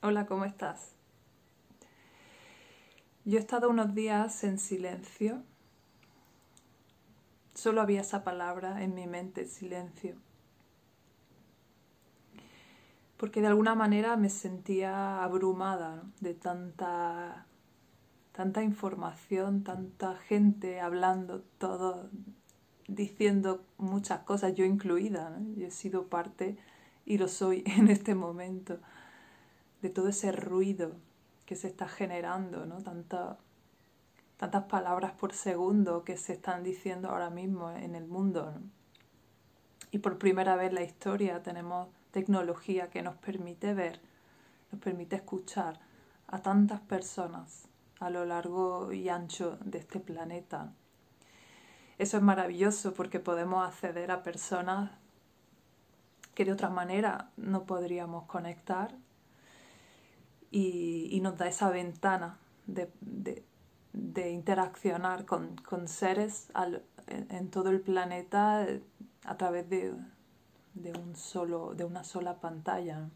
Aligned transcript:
Hola, 0.00 0.26
¿cómo 0.26 0.44
estás? 0.44 0.92
Yo 3.24 3.36
he 3.36 3.40
estado 3.40 3.68
unos 3.68 3.96
días 3.96 4.44
en 4.44 4.60
silencio. 4.60 5.42
Solo 7.54 7.80
había 7.80 8.02
esa 8.02 8.22
palabra 8.22 8.84
en 8.84 8.94
mi 8.94 9.08
mente, 9.08 9.44
silencio. 9.44 10.14
Porque 13.16 13.40
de 13.40 13.48
alguna 13.48 13.74
manera 13.74 14.16
me 14.16 14.30
sentía 14.30 15.24
abrumada 15.24 16.04
de 16.20 16.34
tanta, 16.34 17.46
tanta 18.30 18.62
información, 18.62 19.64
tanta 19.64 20.14
gente 20.14 20.80
hablando, 20.80 21.42
todo, 21.58 22.08
diciendo 22.86 23.64
muchas 23.78 24.20
cosas, 24.20 24.54
yo 24.54 24.64
incluida. 24.64 25.36
Yo 25.56 25.66
he 25.66 25.72
sido 25.72 26.06
parte 26.06 26.56
y 27.04 27.18
lo 27.18 27.26
soy 27.26 27.64
en 27.66 27.88
este 27.88 28.14
momento 28.14 28.78
de 29.82 29.90
todo 29.90 30.08
ese 30.08 30.32
ruido 30.32 30.92
que 31.46 31.56
se 31.56 31.68
está 31.68 31.88
generando, 31.88 32.66
¿no? 32.66 32.78
tantas 34.36 34.64
palabras 34.64 35.12
por 35.12 35.32
segundo 35.32 36.04
que 36.04 36.16
se 36.16 36.34
están 36.34 36.62
diciendo 36.62 37.08
ahora 37.08 37.30
mismo 37.30 37.70
en 37.70 37.94
el 37.94 38.06
mundo. 38.06 38.54
Y 39.90 39.98
por 39.98 40.18
primera 40.18 40.56
vez 40.56 40.68
en 40.68 40.74
la 40.74 40.82
historia 40.82 41.42
tenemos 41.42 41.88
tecnología 42.10 42.90
que 42.90 43.02
nos 43.02 43.16
permite 43.16 43.74
ver, 43.74 44.00
nos 44.70 44.80
permite 44.80 45.16
escuchar 45.16 45.80
a 46.26 46.42
tantas 46.42 46.80
personas 46.80 47.68
a 48.00 48.10
lo 48.10 48.24
largo 48.24 48.92
y 48.92 49.08
ancho 49.08 49.58
de 49.64 49.78
este 49.78 50.00
planeta. 50.00 50.72
Eso 51.96 52.16
es 52.16 52.22
maravilloso 52.22 52.94
porque 52.94 53.18
podemos 53.18 53.66
acceder 53.66 54.10
a 54.10 54.22
personas 54.22 54.90
que 56.34 56.44
de 56.44 56.52
otra 56.52 56.68
manera 56.68 57.30
no 57.36 57.64
podríamos 57.64 58.26
conectar 58.26 58.94
y, 60.50 61.18
nos 61.22 61.36
da 61.36 61.46
esa 61.48 61.70
ventana 61.70 62.38
de, 62.66 62.90
interaccionar 64.30 65.24
con, 65.24 65.88
seres 65.88 66.50
en, 67.06 67.50
todo 67.50 67.70
el 67.70 67.80
planeta 67.80 68.66
a 69.24 69.36
través 69.36 69.68
de, 69.68 69.94
un 70.98 71.16
solo, 71.16 71.74
de 71.74 71.84
una 71.84 72.04
sola 72.04 72.40
pantalla. 72.40 73.08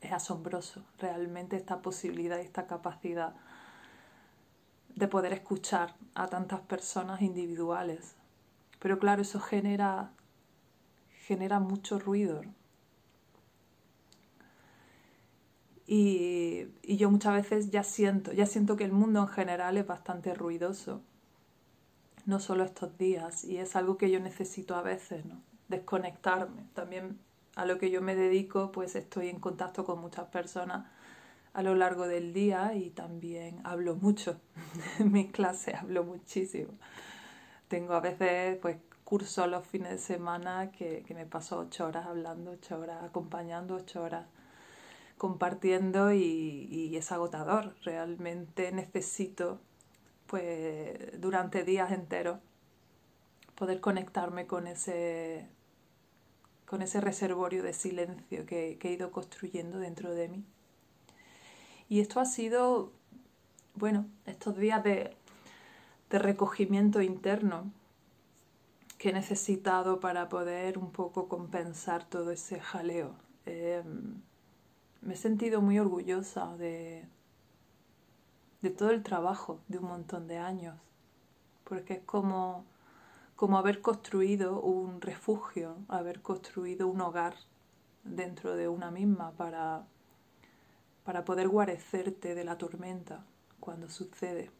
Es 0.00 0.12
asombroso 0.12 0.84
realmente 0.98 1.56
esta 1.56 1.80
posibilidad 1.80 2.38
y 2.38 2.42
esta 2.42 2.66
capacidad 2.66 3.34
de 4.94 5.08
poder 5.08 5.32
escuchar 5.32 5.94
a 6.14 6.26
tantas 6.26 6.60
personas 6.60 7.22
individuales. 7.22 8.16
Pero 8.78 8.98
claro, 8.98 9.22
eso 9.22 9.40
genera, 9.40 10.12
genera 11.26 11.60
mucho 11.60 11.98
ruido, 11.98 12.42
Y, 15.86 16.66
yo 16.82 17.10
muchas 17.10 17.34
veces 17.34 17.70
ya 17.70 17.84
siento, 17.84 18.32
ya 18.32 18.46
siento 18.46 18.76
que 18.76 18.84
el 18.84 18.92
mundo 18.92 19.20
en 19.20 19.28
general 19.28 19.76
es 19.76 19.86
bastante 19.86 20.34
ruidoso, 20.34 21.02
no 22.24 22.40
solo 22.40 22.64
estos 22.64 22.98
días, 22.98 23.44
y 23.44 23.58
es 23.58 23.76
algo 23.76 23.96
que 23.96 24.10
yo 24.10 24.18
necesito 24.20 24.74
a 24.74 24.82
veces, 24.82 25.24
¿no? 25.24 25.40
desconectarme. 25.68 26.64
También 26.74 27.18
a 27.56 27.64
lo 27.66 27.78
que 27.78 27.90
yo 27.90 28.02
me 28.02 28.14
dedico, 28.14 28.72
pues 28.72 28.94
estoy 28.96 29.28
en 29.28 29.40
contacto 29.40 29.84
con 29.84 30.00
muchas 30.00 30.26
personas 30.28 30.86
a 31.52 31.62
lo 31.62 31.74
largo 31.74 32.06
del 32.06 32.32
día 32.32 32.74
y 32.74 32.90
también 32.90 33.60
hablo 33.64 33.96
mucho. 33.96 34.40
En 34.98 35.12
mis 35.12 35.32
clases 35.32 35.74
hablo 35.74 36.04
muchísimo. 36.04 36.74
Tengo 37.68 37.94
a 37.94 38.00
veces 38.00 38.58
pues 38.58 38.76
cursos 39.04 39.48
los 39.48 39.66
fines 39.66 39.90
de 39.90 39.98
semana 39.98 40.70
que, 40.70 41.02
que 41.06 41.14
me 41.14 41.26
paso 41.26 41.58
ocho 41.58 41.86
horas 41.86 42.06
hablando, 42.06 42.52
ocho 42.52 42.78
horas 42.78 43.02
acompañando, 43.02 43.76
ocho 43.76 44.02
horas 44.02 44.26
compartiendo 45.18 46.12
y, 46.12 46.96
es 46.96 47.12
agotador. 47.12 47.74
Realmente 47.82 48.72
necesito, 48.72 49.60
pues, 50.26 51.20
durante 51.20 51.64
días 51.64 51.92
enteros, 51.92 52.38
poder 53.54 53.80
conectarme 53.80 54.46
con 54.46 54.66
ese, 54.66 55.48
con 56.66 56.82
ese 56.82 57.00
reservorio 57.00 57.62
de 57.62 57.72
silencio 57.72 58.46
que, 58.46 58.78
he 58.80 58.92
ido 58.92 59.10
construyendo 59.10 59.78
dentro 59.78 60.14
de 60.14 60.28
mí. 60.28 60.44
Y 61.88 62.00
esto 62.00 62.20
ha 62.20 62.26
sido, 62.26 62.92
bueno, 63.74 64.06
estos 64.26 64.56
días 64.56 64.82
de, 64.84 65.16
recogimiento 66.08 67.02
interno 67.02 67.70
que 68.96 69.10
he 69.10 69.12
necesitado 69.12 70.00
para 70.00 70.30
poder 70.30 70.78
un 70.78 70.90
poco 70.90 71.28
compensar 71.28 72.08
todo 72.08 72.30
ese 72.30 72.58
jaleo. 72.58 73.14
Em, 73.44 74.22
me 75.06 75.14
he 75.14 75.16
sentido 75.16 75.62
muy 75.62 75.78
orgullosa 75.78 76.56
de, 76.56 77.06
de 78.60 78.70
todo 78.70 78.90
el 78.90 79.04
trabajo 79.04 79.60
de 79.68 79.78
un 79.78 79.84
montón 79.86 80.26
de 80.26 80.38
años, 80.38 80.76
porque 81.62 81.94
es 81.94 82.02
como, 82.02 82.64
como 83.36 83.56
haber 83.56 83.80
construido 83.80 84.60
un 84.60 85.00
refugio, 85.00 85.76
haber 85.86 86.22
construido 86.22 86.88
un 86.88 87.00
hogar 87.00 87.36
dentro 88.02 88.56
de 88.56 88.68
una 88.68 88.90
misma 88.90 89.30
para, 89.32 89.86
para 91.04 91.24
poder 91.24 91.48
guarecerte 91.48 92.34
de 92.34 92.44
la 92.44 92.58
tormenta 92.58 93.24
cuando 93.60 93.88
sucede. 93.88 94.50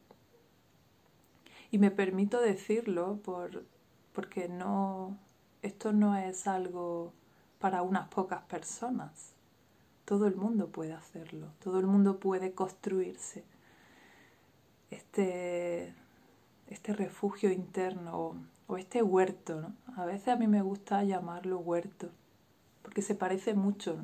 Y 1.72 1.78
me 1.78 1.90
permito 1.90 2.40
decirlo 2.40 3.16
por, 3.24 3.64
porque 4.12 4.48
no, 4.48 5.18
esto 5.62 5.92
no 5.92 6.16
es 6.16 6.46
algo 6.46 7.12
para 7.58 7.82
unas 7.82 8.06
pocas 8.06 8.44
personas. 8.44 9.35
Todo 10.06 10.28
el 10.28 10.36
mundo 10.36 10.68
puede 10.68 10.92
hacerlo, 10.92 11.48
todo 11.58 11.80
el 11.80 11.86
mundo 11.86 12.20
puede 12.20 12.52
construirse 12.52 13.44
este, 14.92 15.92
este 16.68 16.92
refugio 16.94 17.50
interno 17.50 18.36
o, 18.68 18.76
este 18.76 19.02
huerto. 19.02 19.72
A 19.96 20.04
veces 20.04 20.28
a 20.28 20.36
mí 20.36 20.46
me 20.46 20.62
gusta 20.62 21.02
llamarlo 21.02 21.58
huerto, 21.58 22.10
porque 22.82 23.02
se 23.02 23.16
parece 23.16 23.54
mucho. 23.54 23.98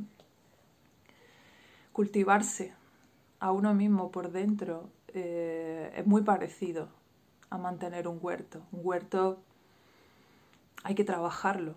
Cultivarse 1.93 2.75
a 3.39 3.53
uno 3.53 3.73
mismo 3.73 4.11
por 4.11 4.33
dentro 4.33 4.91
eh, 5.09 5.93
es 5.95 6.05
muy 6.05 6.23
parecido 6.23 6.89
a 7.49 7.59
mantener 7.59 8.09
un 8.09 8.19
huerto. 8.21 8.63
Un 8.73 8.81
huerto 8.83 9.41
hay 10.83 10.97
que 10.97 11.05
trabajarlo, 11.05 11.77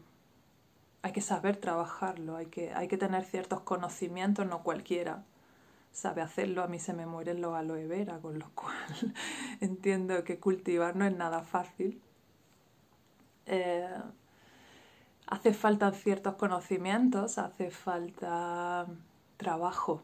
hay 1.05 1.11
que 1.11 1.21
saber 1.21 1.57
trabajarlo, 1.57 2.35
hay 2.35 2.47
que, 2.47 2.73
hay 2.73 2.87
que 2.87 2.97
tener 2.97 3.25
ciertos 3.25 3.61
conocimientos, 3.61 4.47
no 4.47 4.63
cualquiera 4.63 5.23
sabe 5.91 6.23
hacerlo. 6.23 6.63
A 6.63 6.67
mí 6.67 6.79
se 6.79 6.93
me 6.93 7.05
mueren 7.05 7.41
los 7.41 7.53
aloe 7.53 7.85
vera, 7.85 8.17
con 8.17 8.39
lo 8.39 8.49
cual 8.55 9.13
entiendo 9.61 10.23
que 10.23 10.39
cultivar 10.39 10.95
no 10.95 11.05
es 11.05 11.15
nada 11.15 11.43
fácil. 11.43 12.01
Eh, 13.45 13.87
hace 15.27 15.53
falta 15.53 15.91
ciertos 15.91 16.37
conocimientos, 16.37 17.37
hace 17.37 17.69
falta 17.69 18.87
trabajo, 19.37 20.01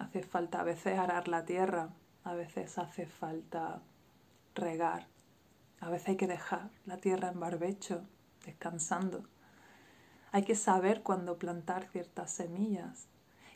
hace 0.00 0.24
falta 0.24 0.62
a 0.62 0.64
veces 0.64 0.98
arar 0.98 1.28
la 1.28 1.44
tierra, 1.44 1.90
a 2.24 2.34
veces 2.34 2.76
hace 2.76 3.06
falta 3.06 3.82
regar, 4.56 5.06
a 5.80 5.90
veces 5.90 6.08
hay 6.08 6.16
que 6.16 6.26
dejar 6.26 6.70
la 6.86 6.96
tierra 6.96 7.28
en 7.28 7.38
barbecho, 7.38 8.02
descansando. 8.44 9.28
Hay 10.34 10.42
que 10.42 10.56
saber 10.56 11.04
cuándo 11.04 11.38
plantar 11.38 11.86
ciertas 11.92 12.28
semillas. 12.28 13.06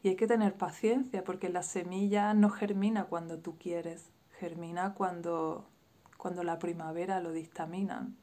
Y 0.04 0.10
hay 0.10 0.14
que 0.14 0.28
tener 0.28 0.54
paciencia 0.54 1.24
porque 1.24 1.48
la 1.48 1.64
semilla 1.64 2.34
no 2.34 2.50
germina 2.50 3.06
cuando 3.06 3.36
tú 3.40 3.58
quieres, 3.58 4.04
germina 4.38 4.94
cuando, 4.94 5.66
cuando 6.18 6.44
la 6.44 6.60
primavera 6.60 7.18
lo 7.18 7.32
dictaminan, 7.32 8.14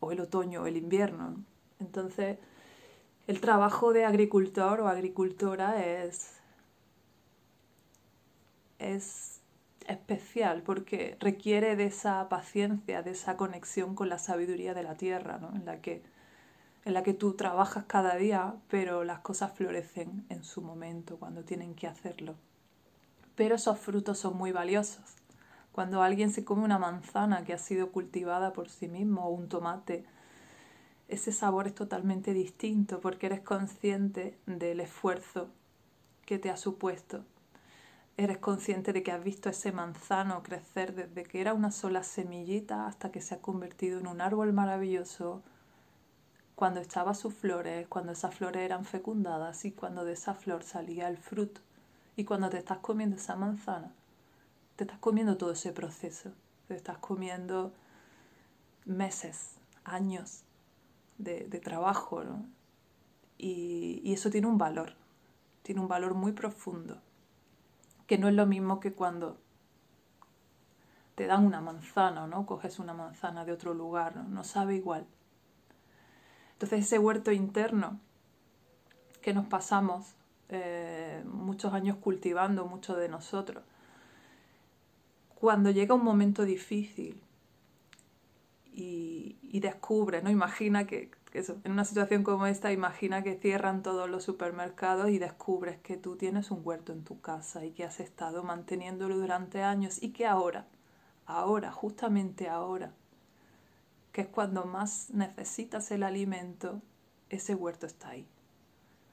o 0.00 0.12
el 0.12 0.20
otoño 0.20 0.64
o 0.64 0.66
el 0.66 0.76
invierno. 0.76 1.42
Entonces, 1.80 2.36
el 3.26 3.40
trabajo 3.40 3.94
de 3.94 4.04
agricultor 4.04 4.82
o 4.82 4.88
agricultora 4.88 5.82
es, 5.82 6.34
es 8.78 9.40
especial 9.88 10.60
porque 10.60 11.16
requiere 11.20 11.74
de 11.74 11.86
esa 11.86 12.28
paciencia, 12.28 13.02
de 13.02 13.12
esa 13.12 13.38
conexión 13.38 13.94
con 13.94 14.10
la 14.10 14.18
sabiduría 14.18 14.74
de 14.74 14.82
la 14.82 14.96
tierra, 14.96 15.38
¿no? 15.38 15.56
en 15.56 15.64
la 15.64 15.80
que 15.80 16.02
en 16.86 16.94
la 16.94 17.02
que 17.02 17.14
tú 17.14 17.32
trabajas 17.32 17.84
cada 17.88 18.14
día, 18.14 18.54
pero 18.68 19.02
las 19.02 19.18
cosas 19.18 19.52
florecen 19.52 20.24
en 20.28 20.44
su 20.44 20.62
momento, 20.62 21.18
cuando 21.18 21.42
tienen 21.42 21.74
que 21.74 21.88
hacerlo. 21.88 22.36
Pero 23.34 23.56
esos 23.56 23.76
frutos 23.80 24.20
son 24.20 24.36
muy 24.36 24.52
valiosos. 24.52 25.16
Cuando 25.72 26.00
alguien 26.00 26.30
se 26.30 26.44
come 26.44 26.62
una 26.62 26.78
manzana 26.78 27.44
que 27.44 27.52
ha 27.52 27.58
sido 27.58 27.90
cultivada 27.90 28.52
por 28.52 28.68
sí 28.68 28.86
mismo 28.86 29.26
o 29.26 29.30
un 29.30 29.48
tomate, 29.48 30.04
ese 31.08 31.32
sabor 31.32 31.66
es 31.66 31.74
totalmente 31.74 32.32
distinto 32.32 33.00
porque 33.00 33.26
eres 33.26 33.40
consciente 33.40 34.38
del 34.46 34.78
esfuerzo 34.78 35.48
que 36.24 36.38
te 36.38 36.50
ha 36.50 36.56
supuesto. 36.56 37.24
Eres 38.16 38.38
consciente 38.38 38.92
de 38.92 39.02
que 39.02 39.10
has 39.10 39.24
visto 39.24 39.48
ese 39.48 39.72
manzano 39.72 40.44
crecer 40.44 40.94
desde 40.94 41.24
que 41.24 41.40
era 41.40 41.52
una 41.52 41.72
sola 41.72 42.04
semillita 42.04 42.86
hasta 42.86 43.10
que 43.10 43.20
se 43.20 43.34
ha 43.34 43.40
convertido 43.40 43.98
en 43.98 44.06
un 44.06 44.20
árbol 44.20 44.52
maravilloso 44.52 45.42
cuando 46.56 46.80
echaba 46.80 47.14
sus 47.14 47.34
flores, 47.34 47.86
cuando 47.86 48.12
esas 48.12 48.34
flores 48.34 48.62
eran 48.62 48.84
fecundadas 48.84 49.64
y 49.66 49.72
cuando 49.72 50.04
de 50.04 50.14
esa 50.14 50.34
flor 50.34 50.64
salía 50.64 51.06
el 51.08 51.18
fruto 51.18 51.60
Y 52.16 52.24
cuando 52.24 52.48
te 52.48 52.56
estás 52.56 52.78
comiendo 52.78 53.16
esa 53.16 53.36
manzana, 53.36 53.92
te 54.74 54.84
estás 54.84 54.98
comiendo 54.98 55.36
todo 55.36 55.52
ese 55.52 55.72
proceso, 55.72 56.32
te 56.66 56.74
estás 56.74 56.96
comiendo 56.98 57.72
meses, 58.86 59.56
años 59.84 60.42
de, 61.18 61.44
trabajo, 61.62 62.24
¿no? 62.24 62.46
y, 63.38 64.00
y 64.02 64.14
eso 64.14 64.30
tiene 64.30 64.46
un 64.46 64.56
valor, 64.58 64.94
tiene 65.62 65.82
un 65.82 65.88
valor 65.88 66.14
muy 66.14 66.32
profundo, 66.32 66.98
que 68.06 68.16
no 68.16 68.28
es 68.28 68.34
lo 68.34 68.46
mismo 68.46 68.80
que 68.80 68.92
cuando 68.92 69.38
te 71.16 71.26
dan 71.26 71.44
una 71.44 71.60
manzana, 71.60 72.26
¿no? 72.26 72.46
Coges 72.46 72.78
una 72.78 72.94
manzana 72.94 73.44
de 73.44 73.52
otro 73.52 73.74
lugar, 73.74 74.16
¿no? 74.16 74.44
sabe 74.44 74.76
igual. 74.76 75.06
Entonces 76.56 76.86
ese 76.86 76.98
huerto 76.98 77.32
interno 77.32 78.00
que 79.20 79.34
nos 79.34 79.46
pasamos 79.46 80.14
eh, 80.48 81.22
muchos 81.26 81.72
años 81.74 81.96
cultivando, 81.98 82.66
mucho 82.66 82.96
de 82.96 83.08
nosotros, 83.08 83.62
cuando 85.34 85.70
llega 85.70 85.94
un 85.94 86.04
momento 86.04 86.44
difícil 86.44 87.22
y, 88.72 89.36
y 89.42 89.60
descubre, 89.60 90.22
¿no? 90.22 90.30
Imagina 90.30 90.86
que, 90.86 91.10
en 91.34 91.72
una 91.72 91.84
situación 91.84 92.22
como 92.22 92.46
esta, 92.46 92.72
imagina 92.72 93.22
que 93.22 93.34
cierran 93.34 93.82
todos 93.82 94.08
los 94.08 94.24
supermercados 94.24 95.10
y 95.10 95.18
descubres 95.18 95.78
que 95.80 95.98
tú 95.98 96.16
tienes 96.16 96.50
un 96.50 96.62
huerto 96.64 96.92
en 96.92 97.04
tu 97.04 97.20
casa 97.20 97.66
y 97.66 97.72
que 97.72 97.84
has 97.84 98.00
estado 98.00 98.42
manteniéndolo 98.42 99.18
durante 99.18 99.62
años 99.62 100.02
y 100.02 100.10
que 100.10 100.26
ahora 100.26 100.66
ahora, 101.26 101.72
justamente 101.72 102.48
ahora, 102.48 102.92
que 104.16 104.22
es 104.22 104.28
cuando 104.28 104.64
más 104.64 105.10
necesitas 105.10 105.90
el 105.90 106.02
alimento, 106.02 106.80
ese 107.28 107.54
huerto 107.54 107.84
está 107.84 108.08
ahí, 108.08 108.26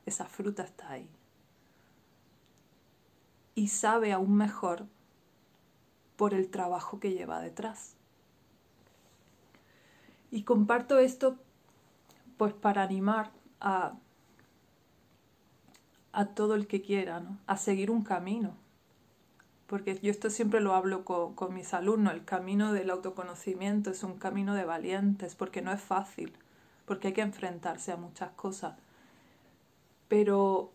esa 0.05 0.27
fruta 0.27 0.63
está 0.63 0.91
ahí. 0.91 1.09
Y 3.53 3.67
sabe 3.67 4.13
aún 4.13 4.37
mejor 4.37 4.85
por 6.15 6.33
el 6.33 6.49
trabajo 6.49 7.01
que 7.01 7.11
lleva 7.11 7.41
detrás. 7.41 7.97
Y 10.31 10.43
comparto 10.43 10.99
esto 10.99 11.35
pues 12.37 12.53
para 12.53 12.81
animar 12.81 13.33
a, 13.59 13.97
a 16.13 16.25
todo 16.27 16.55
el 16.55 16.65
que 16.65 16.81
quiera, 16.81 17.23
a 17.45 17.57
seguir 17.57 17.91
un 17.91 18.03
camino, 18.03 18.55
porque 19.67 19.99
yo 19.99 20.11
esto 20.11 20.29
siempre 20.29 20.59
lo 20.61 20.75
hablo 20.75 21.05
con, 21.05 21.53
mis 21.53 21.73
alumnos, 21.73 22.13
el 22.13 22.25
camino 22.25 22.73
del 22.73 22.89
autoconocimiento 22.89 23.91
es 23.91 24.03
un 24.03 24.17
camino 24.17 24.55
de 24.55 24.65
valientes, 24.65 25.35
porque 25.35 25.61
no 25.61 25.71
es 25.71 25.81
fácil, 25.81 26.33
porque 26.85 27.07
hay 27.09 27.13
que 27.13 27.21
enfrentarse 27.21 27.91
a 27.91 27.97
muchas 27.97 28.31
cosas, 28.31 28.75
pero 30.07 30.71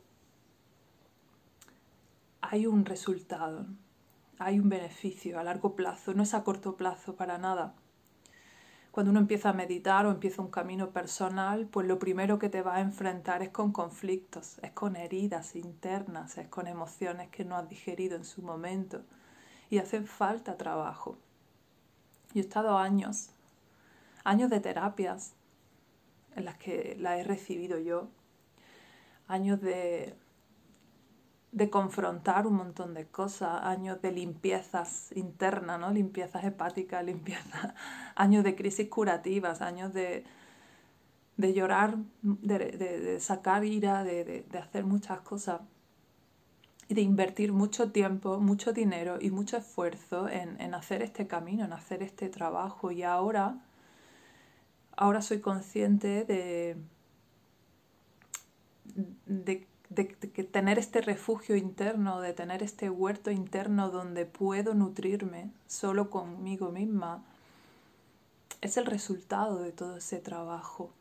hay 2.40 2.66
un 2.66 2.84
resultado, 2.84 3.66
hay 4.38 4.58
un 4.58 4.68
beneficio 4.68 5.38
a 5.38 5.44
largo 5.44 5.74
plazo, 5.76 6.14
no 6.14 6.22
es 6.22 6.34
a 6.34 6.44
corto 6.44 6.76
plazo 6.76 7.14
para 7.14 7.38
nada 7.38 7.74
cuando 8.90 9.10
uno 9.10 9.20
empieza 9.20 9.50
a 9.50 9.52
meditar 9.52 10.06
o 10.06 10.10
empieza 10.10 10.42
un 10.42 10.50
camino 10.50 10.90
personal, 10.90 11.66
pues 11.66 11.86
lo 11.86 11.98
primero 11.98 12.38
que 12.38 12.48
te 12.48 12.62
va 12.62 12.76
a 12.76 12.80
enfrentar 12.80 13.42
es 13.42 13.50
con 13.50 13.72
conflictos, 13.72 14.58
es 14.62 14.72
con 14.72 14.96
heridas 14.96 15.56
internas, 15.56 16.38
es 16.38 16.48
con 16.48 16.66
emociones 16.66 17.28
que 17.30 17.44
no 17.44 17.56
has 17.56 17.68
digerido 17.68 18.16
en 18.16 18.24
su 18.24 18.42
momento 18.42 19.02
y 19.70 19.78
hacen 19.78 20.06
falta 20.06 20.56
trabajo. 20.56 21.18
Yo 22.32 22.40
he 22.40 22.44
estado 22.44 22.78
años, 22.78 23.30
años 24.24 24.50
de 24.50 24.60
terapias 24.60 25.34
en 26.34 26.44
las 26.44 26.56
que 26.56 26.96
la 26.98 27.18
he 27.18 27.24
recibido 27.24 27.78
yo, 27.78 28.08
años 29.26 29.60
de 29.60 30.14
de 31.52 31.70
confrontar 31.70 32.46
un 32.46 32.54
montón 32.54 32.94
de 32.94 33.06
cosas, 33.06 33.62
años 33.64 34.02
de 34.02 34.12
limpiezas 34.12 35.10
internas, 35.14 35.80
¿no? 35.80 35.90
limpiezas 35.90 36.44
hepáticas, 36.44 37.04
limpiezas, 37.04 37.74
años 38.14 38.44
de 38.44 38.54
crisis 38.54 38.88
curativas, 38.88 39.62
años 39.62 39.94
de, 39.94 40.24
de 41.36 41.54
llorar, 41.54 41.96
de, 42.22 42.58
de, 42.58 43.20
sacar 43.20 43.64
ira, 43.64 44.04
de, 44.04 44.44
hacer 44.60 44.84
muchas 44.84 45.20
cosas 45.20 45.60
y 46.88 46.94
de 46.94 47.00
invertir 47.00 47.52
mucho 47.52 47.92
tiempo, 47.92 48.38
mucho 48.40 48.72
dinero 48.72 49.18
y 49.20 49.30
mucho 49.30 49.56
esfuerzo 49.56 50.28
en, 50.28 50.60
en 50.60 50.74
hacer 50.74 51.02
este 51.02 51.26
camino, 51.26 51.64
en 51.64 51.72
hacer 51.72 52.02
este 52.02 52.28
trabajo. 52.28 52.90
Y 52.90 53.02
ahora, 53.02 53.62
ahora 54.96 55.22
soy 55.22 55.40
consciente 55.40 56.24
de, 56.24 56.76
de 59.26 59.66
de, 59.90 60.04
tener 60.04 60.78
este 60.78 61.00
refugio 61.00 61.56
interno, 61.56 62.20
de 62.20 62.32
tener 62.32 62.62
este 62.62 62.90
huerto 62.90 63.30
interno 63.30 63.90
donde 63.90 64.26
puedo 64.26 64.74
nutrirme 64.74 65.50
solo 65.66 66.10
conmigo 66.10 66.70
misma, 66.70 67.24
es 68.60 68.76
el 68.76 68.86
resultado 68.86 69.60
de 69.60 69.72
todo 69.72 69.96
ese 69.96 70.18
trabajo. 70.18 70.92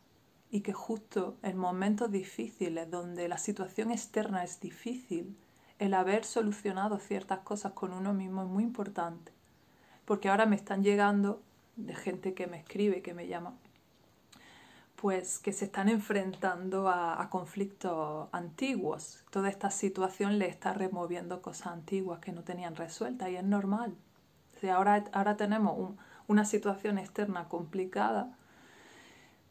Y 0.50 0.62
que 0.62 0.72
justo 0.72 1.36
en 1.44 1.58
momentos 1.58 2.10
difíciles, 2.10 2.90
donde 2.90 3.28
la 3.28 3.38
situación 3.38 3.92
externa 3.92 4.44
es 4.44 4.62
difícil, 4.62 5.36
el 5.78 5.94
haber 5.94 6.24
solucionado 6.24 6.98
ciertas 7.00 7.40
cosas 7.40 7.74
con 7.74 7.92
uno 7.92 8.14
mismo 8.14 8.44
es 8.44 8.48
muy 8.48 8.64
importante. 8.64 9.34
Porque 10.06 10.30
ahora 10.30 10.46
me 10.46 10.56
están 10.56 10.84
llegando 10.84 11.42
de 11.76 11.94
gente 11.94 12.34
que 12.34 12.48
me 12.48 12.58
escribe, 12.58 13.02
que 13.02 13.14
me 13.14 13.28
llama, 13.28 13.58
pues 14.98 15.38
que 15.38 15.54
se 15.54 15.66
están 15.66 15.90
enfrentando 15.90 16.90
a, 16.90 17.30
conflictos 17.30 18.28
antiguos. 18.32 19.24
Toda 19.30 19.48
esta 19.48 19.70
situación 19.70 20.40
le 20.40 20.48
está 20.48 20.74
removiendo 20.74 21.42
cosas 21.42 21.68
antiguas 21.68 22.20
que 22.20 22.32
no 22.32 22.44
tenían 22.44 22.76
resueltas 22.76 23.30
y 23.30 23.36
es 23.36 23.44
normal. 23.44 23.96
ahora, 24.74 25.06
ahora 25.14 25.38
tenemos 25.38 25.94
una 26.28 26.46
situación 26.46 26.98
externa 26.98 27.48
complicada, 27.48 28.36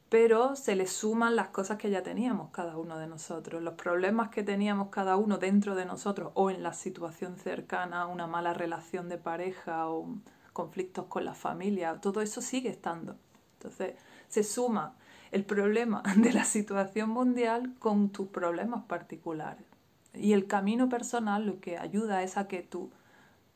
pero 0.09 0.57
se 0.57 0.75
le 0.75 0.89
suman 0.89 1.37
las 1.37 1.49
cosas 1.49 1.79
que 1.79 1.91
ya 1.91 2.03
teníamos 2.03 2.51
cada 2.51 2.77
uno 2.77 2.99
de 2.99 3.07
nosotros, 3.07 3.63
los 3.63 3.75
problemas 3.75 4.31
que 4.31 4.43
teníamos 4.43 4.89
cada 4.89 5.17
uno 5.17 5.39
dentro 5.39 5.77
de 5.77 5.85
nosotros 5.85 6.33
o 6.35 6.51
en 6.51 6.65
la 6.65 6.73
situación 6.73 7.37
cercana, 7.37 8.07
una 8.09 8.27
mala 8.27 8.53
relación 8.53 9.09
de 9.09 9.19
pareja 9.19 9.89
o 9.89 10.09
conflictos 10.53 11.07
con 11.07 11.25
la 11.25 11.35
familia, 11.35 12.01
todo 12.01 12.21
eso 12.21 12.41
sigue 12.41 12.69
estando. 12.69 13.17
Entonces 13.59 13.95
se 14.29 14.43
suma 14.43 14.97
el 15.37 15.45
problema 15.45 16.03
de 16.17 16.33
la 16.33 16.45
situación 16.45 17.11
mundial 17.11 17.75
con 17.79 18.11
tus 18.11 18.29
problemas 18.29 18.85
particulares. 18.87 19.65
Y 20.15 20.33
el 20.33 20.47
camino 20.47 20.89
personal 20.89 21.47
lo 21.47 21.61
que 21.61 21.79
ayuda 21.79 22.23
es 22.23 22.37
a 22.37 22.49
que 22.49 22.67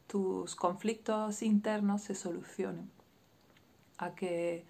tus 0.06 0.54
conflictos 0.54 1.42
internos 1.42 2.02
se 2.02 2.14
solucionen, 2.14 2.90
a 3.96 4.14
que 4.14 4.64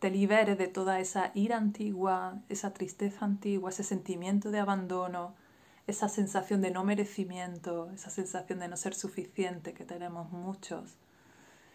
te 0.00 0.10
liberes 0.10 0.58
de 0.58 0.68
toda 0.68 1.00
esa 1.00 1.30
ira 1.34 1.56
antigua, 1.56 2.40
esa 2.48 2.72
tristeza 2.72 3.24
antigua, 3.24 3.70
ese 3.70 3.84
sentimiento 3.84 4.50
de 4.50 4.58
abandono, 4.58 5.34
esa 5.86 6.08
sensación 6.08 6.60
de 6.60 6.70
no 6.70 6.84
merecimiento, 6.84 7.90
esa 7.94 8.10
sensación 8.10 8.58
de 8.60 8.68
no 8.68 8.76
ser 8.76 8.94
suficiente 8.94 9.72
que 9.72 9.84
tenemos 9.84 10.30
muchos, 10.30 10.96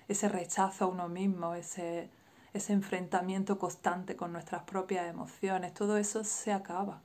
ese 0.08 0.30
rechazo 0.30 0.86
a 0.86 0.88
uno 0.88 1.10
mismo, 1.10 1.56
ese 1.56 2.10
ese 2.56 2.72
enfrentamiento 2.72 3.60
constante 3.60 4.16
con 4.16 4.32
nuestras 4.32 4.64
propias 4.64 5.10
emociones, 5.10 5.74
todo 5.74 5.98
eso 5.98 6.24
se 6.24 6.54
acaba. 6.54 7.02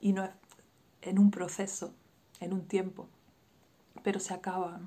Y 0.00 0.14
no 0.14 0.24
es 0.24 0.30
en 1.02 1.18
un 1.18 1.30
proceso, 1.30 1.92
en 2.40 2.54
un 2.54 2.66
tiempo, 2.66 3.08
pero 4.02 4.18
se 4.18 4.32
acaba. 4.32 4.80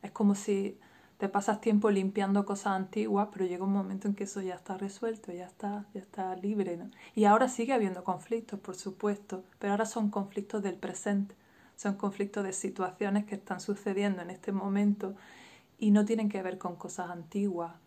Es 0.00 0.10
como 0.10 0.34
si 0.34 0.78
te 1.18 1.28
pasas 1.28 1.60
tiempo 1.60 1.90
limpiando 1.90 2.46
cosas 2.46 2.68
antiguas, 2.68 3.28
pero 3.30 3.44
llega 3.44 3.64
un 3.64 3.72
momento 3.72 4.08
en 4.08 4.14
que 4.14 4.24
eso 4.24 4.40
ya 4.40 4.54
está 4.54 4.78
resuelto, 4.78 5.30
ya 5.30 5.44
está, 5.44 5.84
ya 5.92 6.00
está 6.00 6.34
libre. 6.36 6.78
Y 7.14 7.26
ahora 7.26 7.46
sigue 7.48 7.74
habiendo 7.74 8.04
conflictos, 8.04 8.58
por 8.58 8.74
supuesto, 8.74 9.44
pero 9.58 9.72
ahora 9.74 9.84
son 9.84 10.10
conflictos 10.10 10.62
del 10.62 10.76
presente, 10.76 11.34
son 11.76 11.96
conflictos 11.96 12.42
de 12.42 12.54
situaciones 12.54 13.26
que 13.26 13.34
están 13.34 13.60
sucediendo 13.60 14.22
en 14.22 14.30
este 14.30 14.50
momento 14.50 15.14
y 15.78 15.90
no 15.90 16.06
tienen 16.06 16.30
que 16.30 16.42
ver 16.42 16.58
con 16.58 16.76
cosas 16.76 17.10
antiguas. 17.10 17.81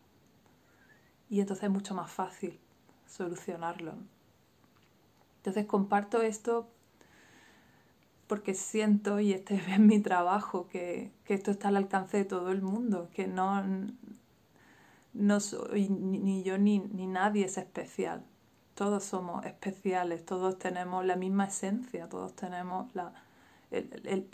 Y 1.29 1.41
entonces 1.41 1.65
es 1.65 1.69
mucho 1.71 1.95
más 1.95 2.11
fácil 2.11 2.59
solucionarlo. 3.07 3.93
Entonces 5.37 5.65
comparto 5.65 6.21
esto 6.21 6.67
porque 8.27 8.53
siento, 8.53 9.19
y 9.19 9.33
este 9.33 9.55
es 9.69 9.79
mi 9.79 9.99
trabajo, 9.99 10.67
que, 10.67 11.11
esto 11.27 11.51
está 11.51 11.69
al 11.69 11.77
alcance 11.77 12.17
de 12.17 12.25
todo 12.25 12.51
el 12.51 12.61
mundo, 12.61 13.09
que 13.13 13.27
no, 13.27 13.63
no 15.13 15.39
soy 15.39 15.89
ni 15.89 16.43
yo 16.43 16.57
ni, 16.57 16.79
ni 16.79 17.07
nadie 17.07 17.45
es 17.45 17.57
especial. 17.57 18.23
Todos 18.73 19.03
somos 19.05 19.45
especiales, 19.45 20.25
todos 20.25 20.59
tenemos 20.59 21.05
la 21.05 21.15
misma 21.15 21.45
esencia, 21.45 22.09
todos 22.09 22.35
tenemos 22.35 22.93
la, 22.93 23.13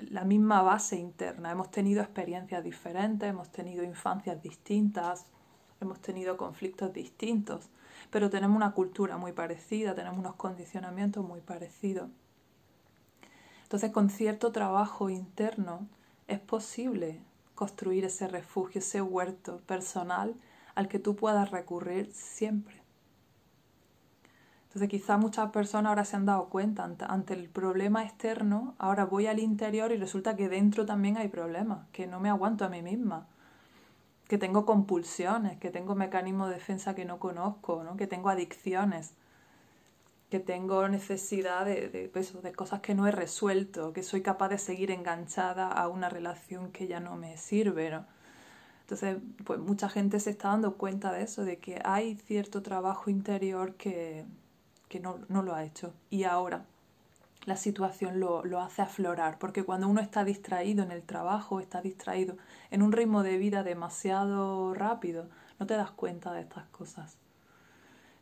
la 0.10 0.24
misma 0.24 0.64
base 0.64 0.98
interna. 0.98 1.52
Hemos 1.52 1.70
tenido 1.70 2.02
experiencias 2.02 2.64
diferentes, 2.64 3.30
hemos 3.30 3.52
tenido 3.52 3.84
infancias 3.84 4.42
distintas, 4.42 5.28
hemos 5.82 6.00
tenido 6.00 6.38
conflictos 6.38 6.94
distintos, 6.94 7.70
pero 8.10 8.30
tenemos 8.30 8.56
una 8.56 8.72
cultura 8.72 9.18
muy 9.18 9.32
parecida, 9.32 9.96
tenemos 9.96 10.20
unos 10.20 10.36
condicionamientos 10.36 11.26
muy 11.26 11.42
parecidos. 11.42 12.10
Entonces, 13.64 13.92
con 13.92 14.10
cierto 14.10 14.52
trabajo 14.52 15.10
interno 15.10 15.88
es 16.28 16.40
posible 16.40 17.22
construir 17.56 18.06
ese 18.06 18.28
refugio, 18.28 18.80
ese 18.80 19.02
huerto 19.02 19.58
personal 19.66 20.36
al 20.76 20.88
que 20.88 21.00
tú 21.00 21.16
puedas 21.16 21.52
recurrir 21.52 22.12
siempre. 22.14 22.82
Entonces 24.72 24.88
quizá 24.88 25.18
muchas 25.18 25.52
personas 25.52 25.90
ahora 25.90 26.06
se 26.06 26.16
han 26.16 26.26
dado 26.26 26.48
cuenta 26.48 26.86
ante, 26.86 27.34
el 27.34 27.50
problema 27.50 28.06
externo, 28.06 28.74
ahora 28.78 29.04
voy 29.04 29.28
al 29.28 29.40
interior 29.40 29.92
y 29.92 29.98
resulta 29.98 30.38
que 30.38 30.48
dentro 30.48 30.86
también 30.86 31.18
hay 31.18 31.28
problemas, 31.28 31.90
que 31.92 32.08
no 32.08 32.22
me 32.22 32.30
aguanto 32.30 32.64
a 32.64 32.70
mí 32.70 32.82
misma, 32.82 33.28
que 34.32 34.38
tengo 34.38 34.66
compulsiones, 34.66 35.58
que 35.60 35.72
tengo 35.72 35.94
mecanismos 35.94 36.48
de 36.48 36.54
defensa 36.54 36.96
que 36.96 37.04
no 37.04 37.20
conozco, 37.20 37.84
¿no? 37.84 37.98
que 37.98 38.08
tengo 38.08 38.30
adicciones, 38.30 39.12
que 40.30 40.40
tengo 40.40 40.88
necesidad 40.88 41.66
de, 41.66 41.90
de, 41.90 42.08
pues, 42.08 42.42
de 42.42 42.54
cosas 42.54 42.80
que 42.80 42.96
no 42.96 43.06
he 43.06 43.12
resuelto, 43.12 43.92
que 43.92 44.04
soy 44.04 44.22
capaz 44.22 44.48
de 44.48 44.58
seguir 44.58 44.90
enganchada 44.90 45.68
a 45.68 45.90
una 45.90 46.08
relación 46.08 46.72
que 46.72 46.88
ya 46.88 47.02
no 47.02 47.18
me 47.18 47.36
sirve. 47.36 47.92
¿no? 47.92 48.06
Entonces, 48.84 49.18
pues 49.44 49.60
mucha 49.60 49.90
gente 49.90 50.18
se 50.22 50.30
está 50.30 50.48
dando 50.48 50.78
cuenta 50.78 51.12
de 51.12 51.24
eso, 51.24 51.44
de 51.44 51.58
que 51.58 51.82
hay 51.84 52.16
cierto 52.16 52.62
trabajo 52.62 53.10
interior 53.10 53.76
que, 53.76 54.24
que 54.88 55.02
no, 55.02 55.20
lo 55.28 55.54
ha 55.54 55.66
hecho. 55.66 55.94
Y 56.10 56.24
ahora 56.24 56.64
la 57.46 57.58
situación 57.58 58.20
lo, 58.20 58.44
lo, 58.46 58.60
hace 58.60 58.82
aflorar, 58.82 59.40
porque 59.40 59.64
cuando 59.64 59.88
uno 59.88 60.02
está 60.02 60.24
distraído 60.24 60.84
en 60.84 60.92
el 60.92 61.04
trabajo, 61.04 61.60
está 61.60 61.82
distraído 61.82 62.38
en 62.70 62.84
un 62.84 62.92
ritmo 62.92 63.24
de 63.24 63.38
vida 63.38 63.64
demasiado 63.64 64.74
rápido, 64.74 65.28
no 65.60 65.66
te 65.66 65.76
das 65.76 65.92
cuenta 65.92 66.32
de 66.34 66.42
estas 66.42 66.68
cosas, 66.70 67.18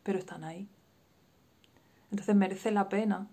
pero 0.04 0.20
están 0.20 0.44
ahí. 0.44 0.68
Entonces 2.12 2.36
merece 2.36 2.72
la 2.72 2.90
pena. 2.90 3.28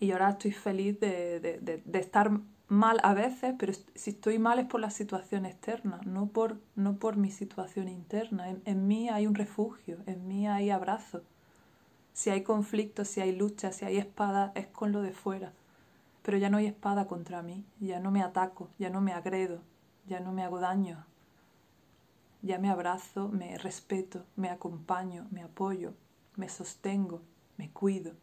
Y 0.00 0.10
ahora 0.12 0.30
estoy 0.30 0.52
feliz 0.52 0.98
de, 0.98 1.40
de, 1.40 1.98
estar 1.98 2.30
mal 2.68 2.98
a 3.04 3.14
veces, 3.14 3.54
pero 3.58 3.72
si 3.94 4.10
estoy 4.10 4.38
mal 4.38 4.58
es 4.58 4.66
por 4.66 4.80
la 4.80 4.90
situación 4.90 5.46
externa, 5.46 6.00
no 6.04 6.26
por, 6.26 6.58
no 6.74 6.96
por 6.96 7.16
mi 7.16 7.30
situación 7.30 7.88
interna. 7.88 8.50
En, 8.50 8.62
en 8.64 8.88
mí 8.88 9.08
hay 9.08 9.26
un 9.26 9.34
refugio, 9.34 9.98
en 10.06 10.26
mí 10.26 10.48
hay 10.48 10.70
abrazo 10.70 11.22
si 12.12 12.30
hay 12.30 12.42
conflicto, 12.42 13.04
si 13.04 13.20
hay 13.20 13.34
lucha, 13.34 13.72
si 13.72 13.84
hay 13.84 13.96
espada, 13.96 14.52
es 14.54 14.66
con 14.66 14.92
lo 14.92 15.02
de 15.02 15.12
fuera. 15.12 15.52
Pero 16.22 16.38
ya 16.38 16.50
no 16.50 16.58
hay 16.58 16.66
espada 16.66 17.06
contra 17.06 17.42
mí, 17.42 17.64
ya 17.80 18.00
no 18.00 18.10
me 18.10 18.22
ataco, 18.22 18.68
ya 18.78 18.90
no 18.90 19.00
me 19.00 19.12
agredo, 19.12 19.60
ya 20.06 20.20
no 20.20 20.32
me 20.32 20.42
hago 20.42 20.60
daño. 20.60 21.06
Ya 22.42 22.58
me 22.58 22.70
abrazo, 22.70 23.28
me 23.28 23.56
respeto, 23.56 24.24
me 24.36 24.50
acompaño, 24.50 25.26
me 25.30 25.42
apoyo, 25.42 25.94
me 26.36 26.48
sostengo, 26.48 27.22
me 27.56 27.70
cuido. 27.70 28.14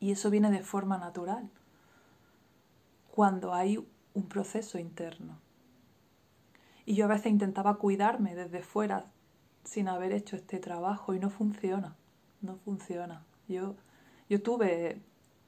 Y 0.00 0.12
eso 0.12 0.30
viene 0.30 0.50
de 0.50 0.62
forma 0.62 0.98
natural, 0.98 1.50
cuando 3.10 3.52
hay 3.52 3.84
un 4.14 4.28
proceso 4.28 4.78
interno. 4.78 5.38
Y 6.84 6.94
yo 6.94 7.04
a 7.04 7.08
veces 7.08 7.26
intentaba 7.26 7.76
cuidarme 7.76 8.34
desde 8.34 8.62
fuera 8.62 9.06
sin 9.64 9.88
haber 9.88 10.12
hecho 10.12 10.36
este 10.36 10.58
trabajo 10.58 11.14
y 11.14 11.18
no 11.18 11.28
funciona 11.28 11.96
no 12.40 12.56
funciona. 12.56 13.24
Yo, 13.48 13.76
yo 14.28 14.42
tuve 14.42 15.00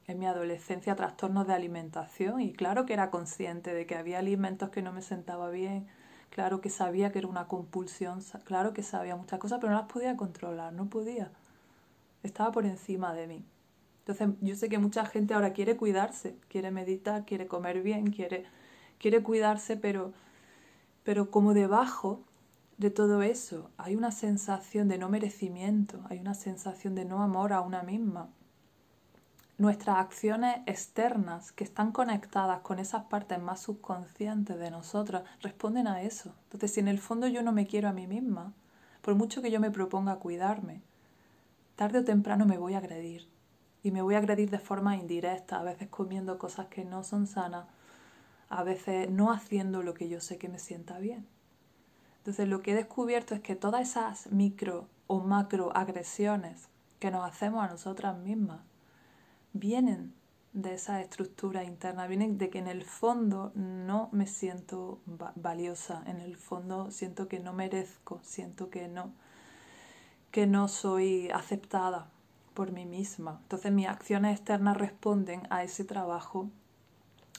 en 0.07 0.19
mi 0.19 0.25
adolescencia 0.25 0.95
trastornos 0.95 1.47
de 1.47 1.53
alimentación 1.53 2.41
y 2.41 2.53
claro 2.53 2.85
que 2.85 2.93
era 2.93 3.09
consciente 3.09 3.73
de 3.73 3.85
que 3.85 3.95
había 3.95 4.19
alimentos 4.19 4.69
que 4.69 4.81
no 4.81 4.91
me 4.91 5.01
sentaba 5.01 5.49
bien, 5.49 5.87
claro 6.29 6.61
que 6.61 6.69
sabía 6.69 7.11
que 7.11 7.19
era 7.19 7.27
una 7.27 7.47
compulsión, 7.47 8.19
claro 8.43 8.73
que 8.73 8.83
sabía 8.83 9.15
muchas 9.15 9.39
cosas, 9.39 9.59
pero 9.59 9.71
no 9.71 9.79
las 9.79 9.91
podía 9.91 10.17
controlar, 10.17 10.73
no 10.73 10.87
podía. 10.89 11.31
Estaba 12.23 12.51
por 12.51 12.65
encima 12.65 13.13
de 13.13 13.27
mí. 13.27 13.45
Entonces 13.99 14.29
yo 14.41 14.55
sé 14.55 14.67
que 14.67 14.79
mucha 14.79 15.05
gente 15.05 15.33
ahora 15.33 15.53
quiere 15.53 15.77
cuidarse, 15.77 16.35
quiere 16.47 16.71
meditar, 16.71 17.25
quiere 17.25 17.47
comer 17.47 17.81
bien, 17.81 18.11
quiere, 18.11 18.45
quiere 18.97 19.21
cuidarse, 19.21 19.77
pero, 19.77 20.13
pero 21.03 21.29
como 21.29 21.53
debajo 21.53 22.21
de 22.81 22.89
todo 22.89 23.21
eso 23.21 23.69
hay 23.77 23.95
una 23.95 24.11
sensación 24.11 24.87
de 24.87 24.97
no 24.97 25.07
merecimiento, 25.07 26.01
hay 26.09 26.17
una 26.17 26.33
sensación 26.33 26.95
de 26.95 27.05
no 27.05 27.21
amor 27.21 27.53
a 27.53 27.61
una 27.61 27.83
misma. 27.83 28.29
Nuestras 29.59 29.97
acciones 29.97 30.61
externas 30.65 31.51
que 31.51 31.63
están 31.63 31.91
conectadas 31.91 32.61
con 32.61 32.79
esas 32.79 33.03
partes 33.03 33.39
más 33.39 33.59
subconscientes 33.59 34.57
de 34.57 34.71
nosotras 34.71 35.21
responden 35.43 35.85
a 35.85 36.01
eso. 36.01 36.33
Entonces, 36.45 36.73
si 36.73 36.79
en 36.79 36.87
el 36.87 36.97
fondo 36.97 37.27
yo 37.27 37.43
no 37.43 37.51
me 37.51 37.67
quiero 37.67 37.87
a 37.87 37.93
mí 37.93 38.07
misma, 38.07 38.51
por 39.03 39.13
mucho 39.13 39.43
que 39.43 39.51
yo 39.51 39.59
me 39.59 39.69
proponga 39.69 40.15
cuidarme, 40.15 40.81
tarde 41.75 41.99
o 41.99 42.03
temprano 42.03 42.47
me 42.47 42.57
voy 42.57 42.73
a 42.73 42.79
agredir. 42.79 43.29
Y 43.83 43.91
me 43.91 44.01
voy 44.01 44.15
a 44.15 44.17
agredir 44.17 44.49
de 44.49 44.57
forma 44.57 44.97
indirecta, 44.97 45.59
a 45.59 45.63
veces 45.63 45.87
comiendo 45.87 46.39
cosas 46.39 46.65
que 46.65 46.83
no 46.83 47.03
son 47.03 47.27
sanas, 47.27 47.67
a 48.49 48.63
veces 48.63 49.11
no 49.11 49.31
haciendo 49.31 49.83
lo 49.83 49.93
que 49.93 50.09
yo 50.09 50.19
sé 50.19 50.39
que 50.39 50.49
me 50.49 50.57
sienta 50.57 50.97
bien. 50.97 51.27
Entonces 52.21 52.47
lo 52.47 52.61
que 52.61 52.73
he 52.73 52.75
descubierto 52.75 53.33
es 53.33 53.41
que 53.41 53.55
todas 53.55 53.81
esas 53.81 54.31
micro 54.31 54.87
o 55.07 55.21
macro 55.21 55.75
agresiones 55.75 56.69
que 56.99 57.09
nos 57.09 57.27
hacemos 57.27 57.63
a 57.63 57.67
nosotras 57.67 58.15
mismas 58.15 58.61
vienen 59.53 60.13
de 60.53 60.75
esa 60.75 61.01
estructura 61.01 61.63
interna, 61.63 62.05
vienen 62.05 62.37
de 62.37 62.51
que 62.51 62.59
en 62.59 62.67
el 62.67 62.83
fondo 62.83 63.51
no 63.55 64.09
me 64.11 64.27
siento 64.27 64.99
valiosa, 65.35 66.03
en 66.05 66.19
el 66.19 66.37
fondo 66.37 66.91
siento 66.91 67.27
que 67.27 67.39
no 67.39 67.53
merezco, 67.53 68.19
siento 68.21 68.69
que 68.69 68.87
no, 68.87 69.13
que 70.29 70.45
no 70.45 70.67
soy 70.67 71.31
aceptada 71.31 72.11
por 72.53 72.71
mí 72.71 72.85
misma. 72.85 73.39
Entonces 73.41 73.71
mis 73.71 73.87
acciones 73.87 74.37
externas 74.37 74.77
responden 74.77 75.41
a 75.49 75.63
ese 75.63 75.85
trabajo 75.85 76.51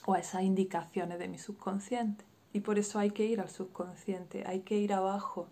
o 0.05 0.13
a 0.13 0.19
esas 0.19 0.43
indicaciones 0.43 1.19
de 1.19 1.29
mi 1.29 1.37
subconsciente. 1.37 2.25
Y 2.53 2.59
por 2.59 2.77
eso 2.77 2.99
hay 2.99 3.11
que 3.11 3.25
ir 3.25 3.41
al 3.41 3.49
subconsciente, 3.49 4.43
hay 4.45 4.61
que 4.61 4.77
ir 4.77 4.93
abajo, 4.93 5.47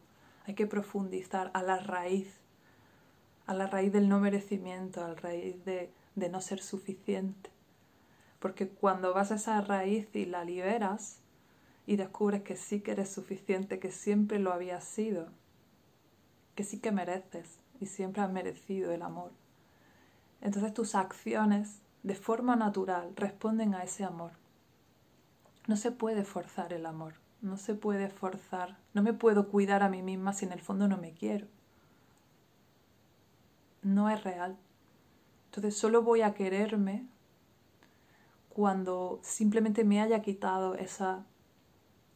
hay 0.45 0.53
que 0.53 0.67
profundizar 0.67 1.49
a 1.53 1.63
la 1.63 1.77
raíz, 1.77 2.39
a 3.47 3.53
la 3.53 3.67
raíz 3.67 3.91
del 3.91 4.07
no 4.07 4.19
merecimiento, 4.19 5.03
a 5.03 5.09
la 5.09 5.15
raíz 5.15 5.65
de, 5.65 5.91
de 6.15 6.29
no 6.29 6.41
ser 6.41 6.61
suficiente. 6.61 7.49
Porque 8.39 8.69
cuando 8.69 9.13
vas 9.13 9.31
a 9.31 9.35
esa 9.35 9.59
raíz 9.61 10.15
y 10.15 10.25
la 10.25 10.45
liberas 10.45 11.17
y 11.87 11.95
descubres 11.95 12.43
que 12.43 12.55
sí 12.55 12.81
que 12.81 12.91
eres 12.91 13.09
suficiente, 13.09 13.79
que 13.79 13.91
siempre 13.91 14.39
lo 14.39 14.53
habías 14.53 14.83
sido, 14.83 15.27
que 16.55 16.63
sí 16.63 16.79
que 16.79 16.91
mereces 16.91 17.59
y 17.79 17.87
siempre 17.87 18.21
has 18.21 18.31
merecido 18.31 18.91
el 18.91 19.01
amor. 19.01 19.31
Entonces 20.41 20.73
tus 20.73 20.95
acciones 20.95 21.79
de 22.03 22.15
forma 22.15 22.55
natural 22.55 23.11
responden 23.15 23.73
a 23.73 23.83
ese 23.83 24.03
amor. 24.03 24.40
No 25.67 25.75
se 25.75 25.91
puede 25.91 26.23
forzar 26.23 26.73
el 26.73 26.85
amor, 26.85 27.13
no 27.41 27.57
se 27.57 27.75
puede 27.75 28.09
forzar, 28.09 28.77
no 28.93 29.03
me 29.03 29.13
puedo 29.13 29.47
cuidar 29.49 29.83
a 29.83 29.89
mí 29.89 30.01
misma 30.01 30.33
si 30.33 30.45
en 30.45 30.51
el 30.51 30.61
fondo 30.61 30.87
no 30.87 30.97
me 30.97 31.13
quiero. 31.13 31.47
No 33.83 34.09
es 34.09 34.23
real. 34.23 34.57
Entonces 35.45 35.77
solo 35.77 36.01
voy 36.01 36.21
a 36.21 36.33
quererme 36.33 37.05
cuando 38.49 39.19
simplemente 39.23 39.83
me 39.83 40.01
haya 40.01 40.21
quitado 40.21 40.75
esa, 40.75 41.25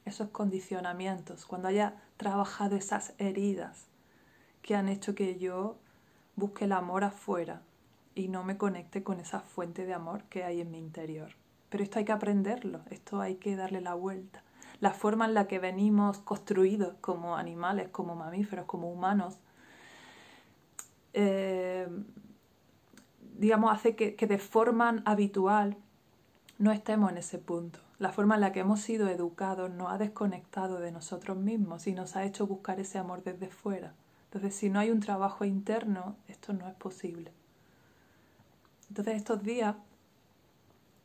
esos 0.06 0.30
condicionamientos, 0.30 1.46
cuando 1.46 1.68
haya 1.68 2.02
trabajado 2.18 2.75
esas 2.75 3.14
heridas 3.18 3.88
que 4.62 4.75
han 4.75 4.90
hecho 4.90 5.16
que 5.16 5.38
yo 5.38 5.78
busque 6.36 6.66
el 6.66 6.72
amor 6.72 7.04
afuera 7.04 7.62
y 8.16 8.28
no 8.28 8.44
me 8.44 8.58
conecte 8.58 9.04
con 9.04 9.20
esa 9.20 9.42
fuente 9.42 9.86
de 9.86 9.94
amor 9.94 10.24
que 10.24 10.44
hay 10.44 10.62
en 10.62 10.72
mi 10.72 10.78
interior. 10.78 11.36
Pero 11.70 11.84
esto 11.84 12.00
hay 12.00 12.06
que 12.06 12.12
aprenderlo, 12.12 12.82
esto 12.90 13.22
hay 13.22 13.36
que 13.36 13.56
darle 13.56 13.82
la 13.82 13.94
vuelta. 13.94 14.44
La 14.80 14.92
forma 14.92 15.26
en 15.26 15.34
la 15.34 15.48
que 15.48 15.60
venimos 15.60 16.20
construidos 16.20 16.96
como 17.02 17.38
animales, 17.38 17.90
como 17.90 18.16
mamíferos, 18.16 18.66
como 18.66 18.92
humanos, 18.92 19.40
eh, 21.14 21.88
digamos, 23.38 23.74
hace 23.74 23.96
que, 23.96 24.16
que 24.16 24.28
de 24.28 24.38
forma 24.38 25.02
habitual 25.06 25.78
no 26.58 26.72
estemos 26.72 27.12
en 27.12 27.18
ese 27.18 27.38
punto. 27.38 27.80
La 27.98 28.12
forma 28.12 28.36
en 28.36 28.42
la 28.42 28.52
que 28.52 28.60
hemos 28.60 28.82
sido 28.82 29.08
educados 29.08 29.72
nos 29.72 29.92
ha 29.92 29.98
desconectado 29.98 30.80
de 30.80 30.92
nosotros 30.92 31.38
mismos 31.38 31.88
y 31.88 31.94
nos 31.94 32.16
ha 32.16 32.26
hecho 32.26 32.46
buscar 32.46 32.80
ese 32.80 32.98
amor 32.98 33.24
desde 33.24 33.50
fuera. 33.50 33.94
Entonces, 34.26 34.56
si 34.56 34.70
no 34.70 34.80
hay 34.80 34.92
un 34.92 35.00
trabajo 35.00 35.46
interno, 35.46 36.18
esto 36.28 36.52
no 36.52 36.68
es 36.68 36.76
posible. 36.76 37.32
Entonces, 38.90 39.16
estos 39.16 39.44
días 39.44 39.76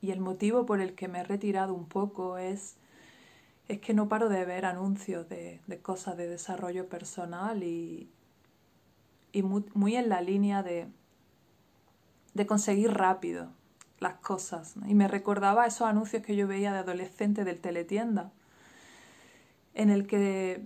y 0.00 0.10
el 0.10 0.20
motivo 0.20 0.66
por 0.66 0.80
el 0.80 0.94
que 0.94 1.08
me 1.08 1.20
he 1.20 1.24
retirado 1.24 1.74
un 1.74 1.86
poco 1.86 2.38
es, 2.38 2.76
es 3.68 3.80
que 3.80 3.94
no 3.94 4.08
paro 4.08 4.28
de 4.28 4.44
ver 4.44 4.64
anuncios 4.64 5.28
de, 5.28 5.60
cosas 5.82 6.16
de 6.16 6.26
desarrollo 6.26 6.88
personal 6.88 7.62
y, 7.62 8.10
y 9.32 9.42
muy, 9.42 9.96
en 9.96 10.08
la 10.08 10.22
línea 10.22 10.62
de, 10.62 10.88
de 12.34 12.46
conseguir 12.46 12.92
rápido 12.92 13.52
las 13.98 14.14
cosas. 14.14 14.74
Y 14.86 14.94
me 14.94 15.08
recordaba 15.08 15.66
esos 15.66 15.86
anuncios 15.86 16.22
que 16.22 16.34
yo 16.34 16.46
veía 16.46 16.72
de 16.72 16.78
adolescente 16.78 17.44
del 17.44 17.60
teletienda, 17.60 18.32
en 19.74 19.90
el 19.90 20.06
que, 20.06 20.64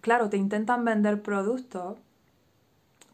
claro, 0.00 0.30
te 0.30 0.38
intentan 0.38 0.84
vender 0.84 1.22
productos 1.22 1.98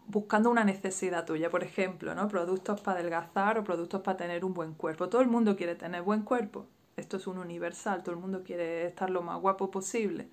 buscando 0.09 0.51
una 0.51 0.65
necesidad 0.65 1.25
tuya, 1.25 1.51
por 1.51 1.63
ejemplo, 1.65 2.15
¿no? 2.15 2.29
Productos 2.29 2.81
para 2.81 3.01
adelgazar 3.01 3.59
o 3.59 3.65
productos 3.65 4.03
para 4.03 4.17
tener 4.17 4.45
un 4.45 4.55
buen 4.55 4.75
cuerpo. 4.75 5.09
Todo 5.09 5.21
el 5.21 5.29
mundo 5.29 5.57
quiere 5.57 5.75
tener 5.75 6.03
buen 6.03 6.23
cuerpo. 6.23 6.67
Esto 6.97 7.17
es 7.19 7.27
un 7.27 7.39
universal, 7.39 8.03
todo 8.03 8.15
el 8.15 8.21
mundo 8.21 8.43
quiere 8.45 8.87
estar 8.87 9.11
lo 9.11 9.23
más 9.23 9.41
guapo 9.41 9.71
posible. 9.71 10.29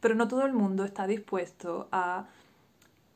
Pero 0.00 0.14
no 0.14 0.28
todo 0.28 0.44
el 0.44 0.52
mundo 0.52 0.84
está 0.84 1.06
dispuesto 1.06 1.88
a 1.92 2.26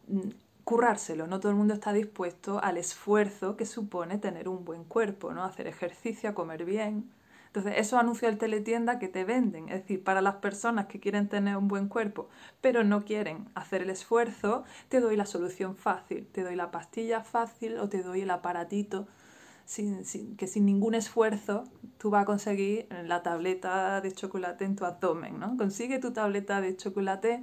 mm, 0.09 0.21
currárselo, 0.65 1.27
no 1.27 1.41
todo 1.41 1.51
el 1.51 1.59
mundo 1.59 1.75
está 1.75 1.93
dispuesto 1.93 2.61
al 2.63 2.77
esfuerzo 2.77 3.57
que 3.57 3.67
supone 3.67 4.19
tener 4.19 4.49
un 4.49 4.65
buen 4.65 4.85
cuerpo, 4.85 5.33
¿no? 5.33 5.45
Hacer 5.45 5.67
ejercicio, 5.67 6.35
comer 6.35 6.65
bien. 6.65 7.11
Entonces, 7.53 7.75
esos 7.77 8.01
anuncios 8.01 8.33
de 8.33 8.39
teletienda 8.39 8.99
que 8.99 9.09
te 9.09 9.25
venden, 9.25 9.69
es 9.69 9.83
decir, 9.83 10.03
para 10.03 10.23
las 10.23 10.37
personas 10.37 10.87
que 10.87 11.01
quieren 11.01 11.29
tener 11.29 11.59
un 11.59 11.69
buen 11.69 11.89
cuerpo, 11.89 12.31
pero 12.63 12.83
no 12.83 13.05
quieren 13.05 13.51
hacer 13.55 13.83
el 13.83 13.91
esfuerzo, 13.91 14.65
te 14.89 15.01
doy 15.01 15.17
la 15.17 15.27
solución 15.27 15.77
fácil, 15.77 16.27
te 16.33 16.43
doy 16.43 16.57
la 16.57 16.71
pastilla 16.71 17.23
fácil 17.23 17.77
o 17.77 17.91
te 17.91 18.03
doy 18.03 18.23
el 18.23 18.31
aparatito 18.31 19.07
sin, 19.67 20.03
que 20.37 20.47
sin 20.47 20.65
ningún 20.65 20.95
esfuerzo 20.95 21.65
tú 21.99 22.09
vas 22.09 22.23
a 22.23 22.25
conseguir 22.25 22.89
la 23.05 23.23
tableta 23.23 24.01
de 24.01 24.13
chocolate 24.13 24.65
en 24.65 24.75
tu 24.75 24.87
abdomen, 24.87 25.39
¿no? 25.39 25.57
Consigue 25.59 25.99
tu 25.99 26.15
tableta 26.15 26.63
de 26.63 26.75
chocolate 26.75 27.43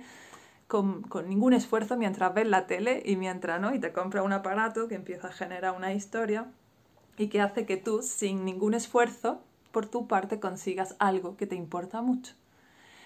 con, 0.67 1.03
ningún 1.27 1.53
esfuerzo 1.53 1.97
mientras 1.97 2.33
ves 2.33 2.47
la 2.47 2.65
tele 2.65 3.03
y 3.05 3.15
mientras, 3.15 3.61
¿no? 3.61 3.75
Y 3.75 3.79
te 3.79 3.91
compra 3.91 4.23
un 4.23 4.33
aparato 4.33 4.87
que 4.87 4.95
empieza 4.95 5.27
a 5.27 5.31
generar 5.31 5.75
una 5.75 5.93
historia 5.93 6.51
y 7.15 7.27
que 7.27 7.41
hace 7.41 7.65
que 7.65 7.77
tú, 7.77 8.01
sin 8.01 8.45
ningún 8.45 8.73
esfuerzo, 8.73 9.43
por 9.71 9.85
tu 9.85 10.07
parte 10.07 10.39
consigas 10.39 10.95
algo 10.99 11.37
que 11.37 11.47
te 11.47 11.55
importa 11.55 12.01
mucho. 12.01 12.33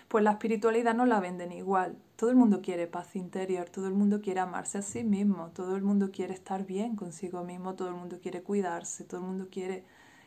Pues 0.08 0.24
la 0.24 0.32
espiritualidad 0.32 0.94
no 0.94 1.06
la 1.06 1.20
venden 1.20 1.52
igual. 1.52 1.98
Todo 2.16 2.30
el 2.30 2.36
mundo 2.36 2.62
quiere 2.62 2.88
paz 2.88 3.16
interior, 3.16 3.70
todo 3.70 3.88
el 3.88 3.94
mundo 3.94 4.22
quiere 4.22 4.40
amarse 4.40 4.78
a 4.78 4.82
sí 4.82 5.04
mismo, 5.04 5.50
todo 5.50 5.76
el 5.76 5.82
mundo 5.82 6.12
quiere 6.12 6.34
estar 6.34 6.66
bien 6.66 6.96
consigo 6.96 7.44
mismo, 7.44 7.76
todo 7.76 7.88
el 7.88 7.96
mundo 7.96 8.20
quiere 8.22 8.44
cuidarse, 8.44 9.04
todo 9.04 9.22
el 9.22 9.28
mundo 9.28 9.48
quiere 9.50 9.84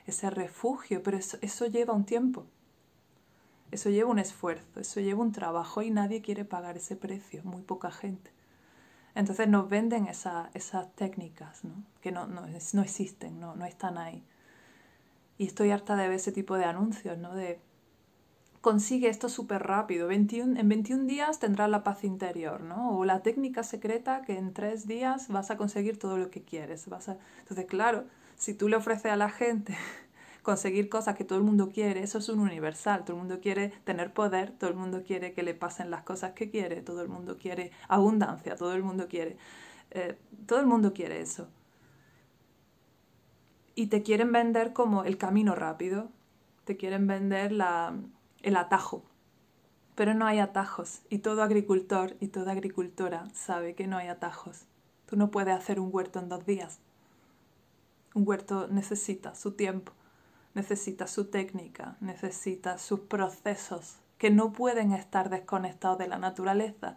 ese 0.07 0.31
refugio, 0.31 1.03
pero 1.03 1.17
eso, 1.17 1.39
eso 1.41 1.67
lleva 1.67 1.95
un 1.95 2.05
tiempo. 2.05 2.47
Eso 3.71 3.91
lleva 3.91 4.11
un 4.11 4.19
esfuerzo, 4.19 4.81
eso 4.81 5.01
lleva 5.01 5.23
un 5.23 5.33
trabajo 5.33 5.83
y 5.83 5.91
nadie 5.91 6.23
quiere 6.23 6.45
pagar 6.45 6.77
ese 6.77 6.97
precio, 6.97 7.43
muy 7.45 7.63
poca 7.63 7.91
gente. 7.91 8.31
Entonces 9.15 9.49
nos 9.49 9.69
venden 9.69 10.07
esas 10.07 10.95
técnicas 10.95 11.65
¿no? 11.65 11.73
que 12.01 12.13
no, 12.13 12.27
no, 12.27 12.43
no 12.47 12.83
existen, 12.83 13.41
no, 13.41 13.57
no 13.57 13.65
están 13.65 13.99
ahí. 13.99 14.23
Y 15.39 15.47
estoy 15.47 15.71
harta 15.71 15.97
de 15.97 16.09
ver 16.09 16.17
ese 16.17 16.33
tipo 16.33 16.57
de 16.57 16.65
anuncios, 16.65 17.19
¿no? 17.19 17.35
De 17.35 17.61
consigue 18.67 19.09
esto 19.09 19.29
súper 19.29 19.63
rápido, 19.63 20.09
21, 20.09 20.59
en 20.59 20.69
21 20.69 21.05
días 21.05 21.39
tendrás 21.39 21.71
la 21.71 21.85
paz 21.85 22.03
interior, 22.03 22.63
¿no? 22.63 22.99
O 22.99 23.05
la 23.05 23.23
técnica 23.23 23.63
secreta 23.63 24.23
que 24.23 24.37
en 24.37 24.53
3 24.53 24.89
días 24.89 25.29
vas 25.29 25.53
a 25.53 25.57
conseguir 25.57 26.01
todo 26.01 26.19
lo 26.19 26.31
que 26.31 26.43
quieres. 26.43 26.89
Vas 26.89 27.09
a... 27.09 27.17
Entonces, 27.39 27.67
claro, 27.67 28.07
si 28.37 28.55
tú 28.55 28.69
le 28.69 28.75
ofreces 28.75 29.13
a 29.13 29.15
la 29.15 29.31
gente 29.31 29.77
conseguir 30.43 30.89
cosas 30.89 31.15
que 31.15 31.23
todo 31.23 31.39
el 31.39 31.45
mundo 31.45 31.71
quiere, 31.73 32.03
eso 32.03 32.19
es 32.19 32.29
un 32.29 32.41
universal, 32.41 33.05
todo 33.05 33.17
el 33.17 33.23
mundo 33.23 33.39
quiere 33.41 33.69
tener 33.85 34.13
poder, 34.13 34.51
todo 34.51 34.71
el 34.71 34.77
mundo 34.77 35.05
quiere 35.07 35.33
que 35.33 35.45
le 35.45 35.55
pasen 35.55 35.93
las 35.93 36.03
cosas 36.03 36.33
que 36.33 36.51
quiere, 36.51 36.83
todo 36.83 37.03
el 37.03 37.09
mundo 37.09 37.37
quiere 37.39 37.71
abundancia, 37.87 38.57
todo 38.57 38.75
el 38.75 38.83
mundo 38.83 39.07
quiere... 39.09 39.37
Eh, 39.93 40.19
todo 40.47 40.59
el 40.59 40.67
mundo 40.67 40.93
quiere 40.93 41.21
eso 41.21 41.47
y 43.77 43.87
te 43.89 44.03
quieren 44.03 44.33
vender 44.33 44.73
como 44.73 45.05
el 45.05 45.19
camino 45.19 45.55
rápido, 45.55 46.09
te 46.65 46.77
quieren 46.77 47.07
vender 47.07 47.53
la, 47.53 47.95
el 48.43 48.57
atajo. 48.57 49.05
Pero 49.95 50.15
no 50.15 50.27
hay 50.27 50.41
atajos 50.41 51.03
y 51.11 51.19
todo 51.19 51.43
agricultor 51.43 52.17
y 52.19 52.29
toda 52.29 52.53
agricultora 52.53 53.29
sabe 53.35 53.75
que 53.75 53.87
no 53.87 53.99
hay 53.99 54.09
atajos. 54.09 54.65
Tú 55.05 55.17
no 55.17 55.31
puedes 55.31 55.55
hacer 55.55 55.79
un 55.79 55.91
huerto 55.93 56.19
en 56.19 56.31
dos 56.31 56.47
días. 56.47 56.81
Un 58.15 58.27
huerto 58.27 58.67
necesita 58.69 59.35
su 59.35 59.53
tiempo, 59.53 59.93
necesita 60.55 61.07
su 61.07 61.27
técnica, 61.27 61.99
necesita 62.01 62.79
sus 62.79 63.01
procesos 63.01 63.99
que 64.17 64.31
no 64.31 64.53
pueden 64.53 64.93
estar 64.93 65.29
desconectados 65.29 65.99
de 65.99 66.09
la 66.09 66.19
naturaleza. 66.19 66.97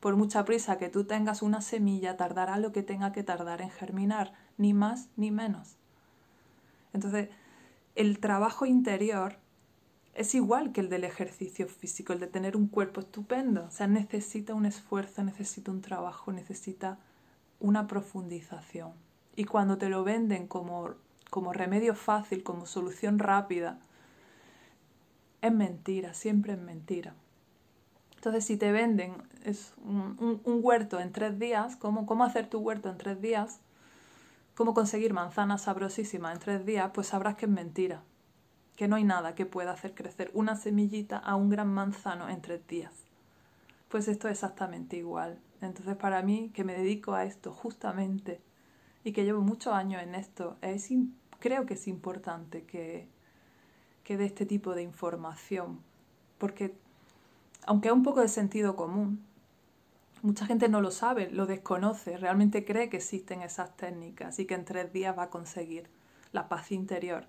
Por 0.00 0.16
mucha 0.16 0.46
prisa 0.46 0.78
que 0.78 0.88
tú 0.88 1.04
tengas 1.04 1.42
una 1.42 1.60
semilla, 1.60 2.16
tardará 2.16 2.58
lo 2.58 2.72
que 2.72 2.82
tenga 2.82 3.12
que 3.12 3.22
tardar 3.22 3.60
en 3.60 3.70
germinar, 3.70 4.32
ni 4.56 4.72
más 4.72 5.10
ni 5.16 5.30
menos. 5.30 5.76
Entonces, 6.96 7.28
el 7.94 8.18
trabajo 8.18 8.66
interior 8.66 9.36
es 10.14 10.34
igual 10.34 10.72
que 10.72 10.80
el 10.80 10.88
del 10.88 11.04
ejercicio 11.04 11.68
físico, 11.68 12.12
el 12.12 12.20
de 12.20 12.26
tener 12.26 12.56
un 12.56 12.68
cuerpo 12.68 13.00
estupendo. 13.00 13.64
O 13.66 13.70
sea, 13.70 13.86
necesita 13.86 14.54
un 14.54 14.66
esfuerzo, 14.66 15.22
necesita 15.22 15.70
un 15.70 15.82
trabajo, 15.82 16.32
necesita 16.32 16.98
una 17.60 17.86
profundización. 17.86 18.92
Y 19.34 19.44
cuando 19.44 19.76
te 19.76 19.90
lo 19.90 20.04
venden 20.04 20.46
como, 20.46 20.94
como 21.30 21.52
remedio 21.52 21.94
fácil, 21.94 22.42
como 22.42 22.66
solución 22.66 23.18
rápida, 23.18 23.78
es 25.42 25.52
mentira, 25.52 26.14
siempre 26.14 26.54
es 26.54 26.58
mentira. 26.58 27.14
Entonces, 28.16 28.44
si 28.44 28.56
te 28.56 28.72
venden 28.72 29.14
es 29.44 29.74
un, 29.84 30.40
huerto 30.44 30.98
en 30.98 31.12
tres 31.12 31.38
días, 31.38 31.76
¿cómo, 31.76 32.06
¿cómo 32.06 32.24
hacer 32.24 32.48
tu 32.48 32.58
huerto 32.58 32.90
en 32.90 32.98
tres 32.98 33.20
días? 33.20 33.60
Cómo 34.56 34.72
conseguir 34.72 35.12
manzanas 35.12 35.62
sabrosísimas 35.62 36.32
en 36.32 36.40
tres 36.40 36.66
días, 36.66 36.90
pues 36.92 37.08
sabrás 37.08 37.36
que 37.36 37.44
es 37.44 37.52
mentira, 37.52 38.02
que 38.74 38.88
no 38.88 38.96
hay 38.96 39.04
nada 39.04 39.34
que 39.34 39.44
pueda 39.44 39.72
hacer 39.72 39.94
crecer 39.94 40.30
una 40.32 40.56
semillita 40.56 41.18
a 41.18 41.36
un 41.36 41.50
gran 41.50 41.68
manzano 41.68 42.30
en 42.30 42.40
tres 42.40 42.66
días. 42.66 42.92
Pues 43.90 44.08
esto 44.08 44.28
es 44.28 44.32
exactamente 44.32 44.96
igual. 44.96 45.38
Entonces 45.60 45.94
para 45.96 46.22
mí, 46.22 46.50
que 46.54 46.64
me 46.64 46.72
dedico 46.72 47.12
a 47.12 47.24
esto 47.24 47.52
justamente 47.52 48.40
y 49.04 49.12
que 49.12 49.24
llevo 49.24 49.42
muchos 49.42 49.74
años 49.74 50.02
en 50.02 50.14
esto, 50.14 50.56
es, 50.62 50.88
creo 51.38 51.66
que 51.66 51.74
es 51.74 51.86
importante 51.86 52.64
que, 52.64 53.08
que 54.04 54.16
dé 54.16 54.24
este 54.24 54.46
tipo 54.46 54.74
de 54.74 54.82
información, 54.82 55.80
porque 56.38 56.74
aunque 57.66 57.88
es 57.88 57.94
un 57.94 58.02
poco 58.02 58.22
de 58.22 58.28
sentido 58.28 58.74
común, 58.74 59.22
Mucha 60.26 60.44
gente 60.44 60.68
no 60.68 60.80
lo 60.80 60.90
sabe, 60.90 61.30
lo 61.30 61.46
desconoce, 61.46 62.16
realmente 62.16 62.64
cree 62.64 62.88
que 62.88 62.96
existen 62.96 63.42
esas 63.42 63.76
técnicas 63.76 64.40
y 64.40 64.44
que 64.44 64.54
en 64.54 64.64
tres 64.64 64.92
días 64.92 65.16
va 65.16 65.22
a 65.22 65.30
conseguir 65.30 65.88
la 66.32 66.48
paz 66.48 66.72
interior. 66.72 67.28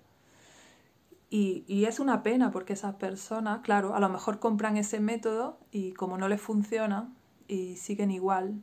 Y, 1.30 1.84
es 1.84 2.00
una 2.00 2.24
pena 2.24 2.50
porque 2.50 2.72
esas 2.72 2.96
personas, 2.96 3.60
claro, 3.60 3.94
a 3.94 4.00
lo 4.00 4.08
mejor 4.08 4.40
compran 4.40 4.76
ese 4.76 4.98
método 4.98 5.60
y 5.70 5.92
como 5.92 6.18
no 6.18 6.26
les 6.26 6.40
funciona 6.40 7.08
y 7.46 7.76
siguen 7.76 8.10
igual, 8.10 8.60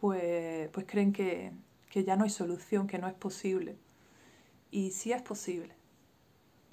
pues, 0.00 0.68
pues 0.70 0.84
creen 0.88 1.12
que, 1.12 1.52
que 1.90 2.02
ya 2.02 2.16
no 2.16 2.24
hay 2.24 2.30
solución, 2.30 2.88
que 2.88 2.98
no 2.98 3.06
es 3.06 3.14
posible. 3.14 3.76
Y 4.72 4.90
sí 4.90 5.12
es 5.12 5.22
posible, 5.22 5.76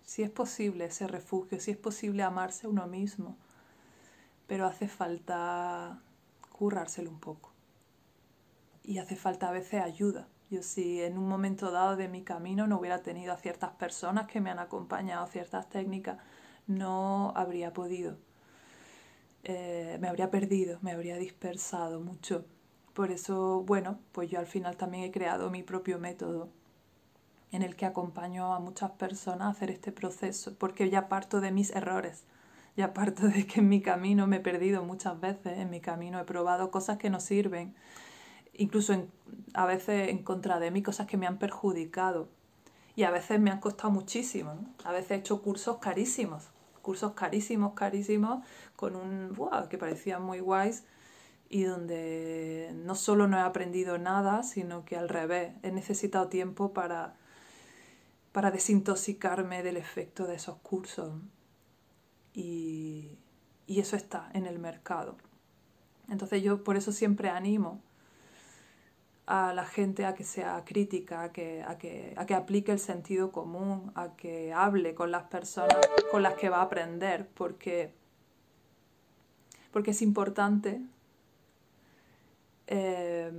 sí 0.03 0.23
es 0.23 0.31
posible 0.31 0.85
ese 0.85 1.07
refugio, 1.07 1.59
sí 1.59 1.69
es 1.69 1.77
posible 1.77 2.23
amarse 2.23 2.65
a 2.65 2.71
uno 2.71 2.87
mismo, 2.87 3.37
pero 4.47 4.65
hace 4.65 4.87
falta 4.87 6.01
currárselo 6.57 7.09
un 7.09 7.19
poco. 7.19 7.53
Y 8.83 8.97
hace 8.97 9.15
falta 9.15 9.49
a 9.49 9.51
veces 9.51 9.81
ayuda. 9.81 10.27
Yo 10.49 10.63
si 10.63 11.01
en 11.01 11.17
un 11.17 11.27
momento 11.27 11.71
dado 11.71 11.95
de 11.95 12.07
mi 12.07 12.23
camino 12.23 12.67
no 12.67 12.79
hubiera 12.79 13.03
tenido 13.03 13.33
a 13.33 13.37
ciertas 13.37 13.71
personas 13.71 14.27
que 14.27 14.41
me 14.41 14.49
han 14.49 14.59
acompañado, 14.59 15.27
ciertas 15.27 15.69
técnicas, 15.69 16.17
no 16.65 17.33
habría 17.35 17.73
podido. 17.73 18.17
Eh, 19.43 19.97
me 20.01 20.07
habría 20.07 20.31
perdido, 20.31 20.79
me 20.81 20.91
habría 20.91 21.17
dispersado 21.17 21.99
mucho. 21.99 22.45
Por 22.93 23.11
eso, 23.11 23.61
bueno, 23.63 23.99
pues 24.11 24.29
yo 24.29 24.39
al 24.39 24.47
final 24.47 24.77
también 24.77 25.03
he 25.03 25.11
creado 25.11 25.51
mi 25.51 25.63
propio 25.63 25.99
método 25.99 26.49
en 27.51 27.61
el 27.61 27.75
que 27.75 27.85
acompaño 27.85 28.53
a 28.53 28.59
muchas 28.59 28.91
personas 28.91 29.47
a 29.47 29.51
hacer 29.51 29.69
este 29.69 29.91
proceso, 29.91 30.55
porque 30.57 30.89
ya 30.89 31.07
parto 31.07 31.39
de 31.39 31.51
mis 31.51 31.71
errores 31.71 32.23
y 32.77 32.83
aparte 32.83 33.27
de 33.27 33.47
que 33.47 33.59
en 33.59 33.69
mi 33.69 33.81
camino 33.81 34.27
me 34.27 34.37
he 34.37 34.39
perdido 34.39 34.83
muchas 34.83 35.19
veces, 35.19 35.57
en 35.57 35.71
mi 35.71 35.81
camino 35.81 36.19
he 36.19 36.25
probado 36.25 36.69
cosas 36.69 36.99
que 36.99 37.09
no 37.09 37.19
sirven, 37.19 37.75
incluso 38.53 39.07
a 39.55 39.65
veces 39.65 40.09
en 40.09 40.23
contra 40.23 40.59
de 40.59 40.69
mí, 40.69 40.83
cosas 40.83 41.07
que 41.07 41.17
me 41.17 41.25
han 41.25 41.39
perjudicado. 41.39 42.29
Y 42.95 43.01
a 43.03 43.09
veces 43.09 43.39
me 43.39 43.49
han 43.49 43.59
costado 43.59 43.89
muchísimo. 43.89 44.53
A 44.83 44.91
veces 44.91 45.11
he 45.11 45.15
hecho 45.15 45.41
cursos 45.41 45.77
carísimos, 45.77 46.49
cursos 46.83 47.13
carísimos, 47.13 47.73
carísimos, 47.73 48.45
con 48.75 48.95
un, 48.95 49.33
wow, 49.33 49.67
que 49.69 49.79
parecían 49.79 50.21
muy 50.21 50.39
guays 50.39 50.83
y 51.49 51.63
donde 51.63 52.71
no 52.75 52.93
solo 52.93 53.27
no 53.27 53.37
he 53.37 53.41
aprendido 53.41 53.97
nada, 53.97 54.43
sino 54.43 54.85
que 54.85 54.97
al 54.97 55.09
revés, 55.09 55.53
he 55.63 55.71
necesitado 55.71 56.27
tiempo 56.27 56.73
para, 56.73 57.15
para 58.31 58.51
desintoxicarme 58.51 59.63
del 59.63 59.77
efecto 59.77 60.27
de 60.27 60.35
esos 60.35 60.57
cursos 60.57 61.11
y, 62.37 63.17
eso 63.67 63.95
está 63.95 64.29
en 64.33 64.45
el 64.45 64.59
mercado. 64.59 65.17
Entonces 66.09 66.41
yo 66.41 66.63
por 66.63 66.77
eso 66.77 66.91
siempre 66.91 67.29
animo 67.29 67.81
a 69.25 69.53
la 69.53 69.65
gente 69.65 70.05
a 70.05 70.13
que 70.13 70.23
sea 70.23 70.63
crítica, 70.63 71.23
a 71.23 71.31
que, 71.33 71.63
a 71.63 71.77
que, 71.77 72.13
a 72.15 72.25
que 72.25 72.33
aplique 72.33 72.71
el 72.71 72.79
sentido 72.79 73.31
común, 73.31 73.91
a 73.95 74.15
que 74.15 74.53
hable 74.53 74.95
con 74.95 75.11
las 75.11 75.23
personas 75.23 75.75
con 76.11 76.23
las 76.23 76.35
que 76.35 76.47
va 76.49 76.59
a 76.59 76.61
aprender, 76.61 77.27
porque, 77.33 77.91
porque 79.71 79.91
es 79.91 80.01
importante 80.01 80.79
eh, 82.67 83.31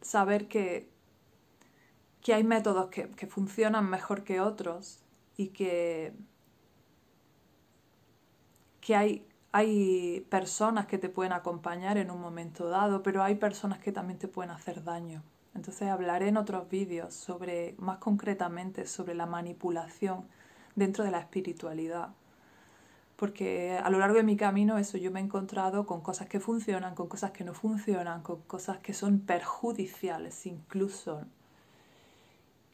saber 0.00 0.48
que, 0.48 0.88
que 2.22 2.34
hay 2.34 2.42
métodos 2.42 2.90
que 2.90 3.26
funcionan 3.28 3.88
mejor 3.88 4.24
que 4.24 4.40
otros 4.40 4.98
y 5.36 5.48
que, 5.48 6.12
que 8.90 8.96
hay, 8.96 9.24
hay 9.52 10.26
personas 10.30 10.86
que 10.86 10.98
te 10.98 11.08
pueden 11.08 11.32
acompañar 11.32 11.96
en 11.96 12.10
un 12.10 12.20
momento 12.20 12.68
dado, 12.68 13.04
pero 13.04 13.22
hay 13.22 13.36
personas 13.36 13.78
que 13.78 13.92
también 13.92 14.18
te 14.18 14.26
pueden 14.26 14.50
hacer 14.50 14.82
daño. 14.82 15.22
Entonces 15.54 15.86
hablaré 15.86 16.26
en 16.26 16.36
otros 16.36 16.68
vídeos 16.68 17.14
sobre, 17.14 17.76
más 17.78 17.98
concretamente, 17.98 18.86
sobre 18.86 19.14
la 19.14 19.26
manipulación 19.26 20.24
dentro 20.74 21.04
de 21.04 21.12
la 21.12 21.20
espiritualidad. 21.20 22.08
Porque 23.14 23.78
a 23.80 23.88
lo 23.90 24.00
largo 24.00 24.16
de 24.16 24.24
mi 24.24 24.36
camino 24.36 24.76
eso 24.76 24.98
yo 24.98 25.12
me 25.12 25.20
he 25.20 25.22
encontrado 25.22 25.86
con 25.86 26.00
cosas 26.00 26.28
que 26.28 26.40
funcionan, 26.40 26.96
con 26.96 27.06
cosas 27.06 27.30
que 27.30 27.44
no 27.44 27.54
funcionan, 27.54 28.22
con 28.22 28.42
cosas 28.42 28.78
que 28.78 28.92
son 28.92 29.20
perjudiciales 29.20 30.46
incluso. 30.46 31.26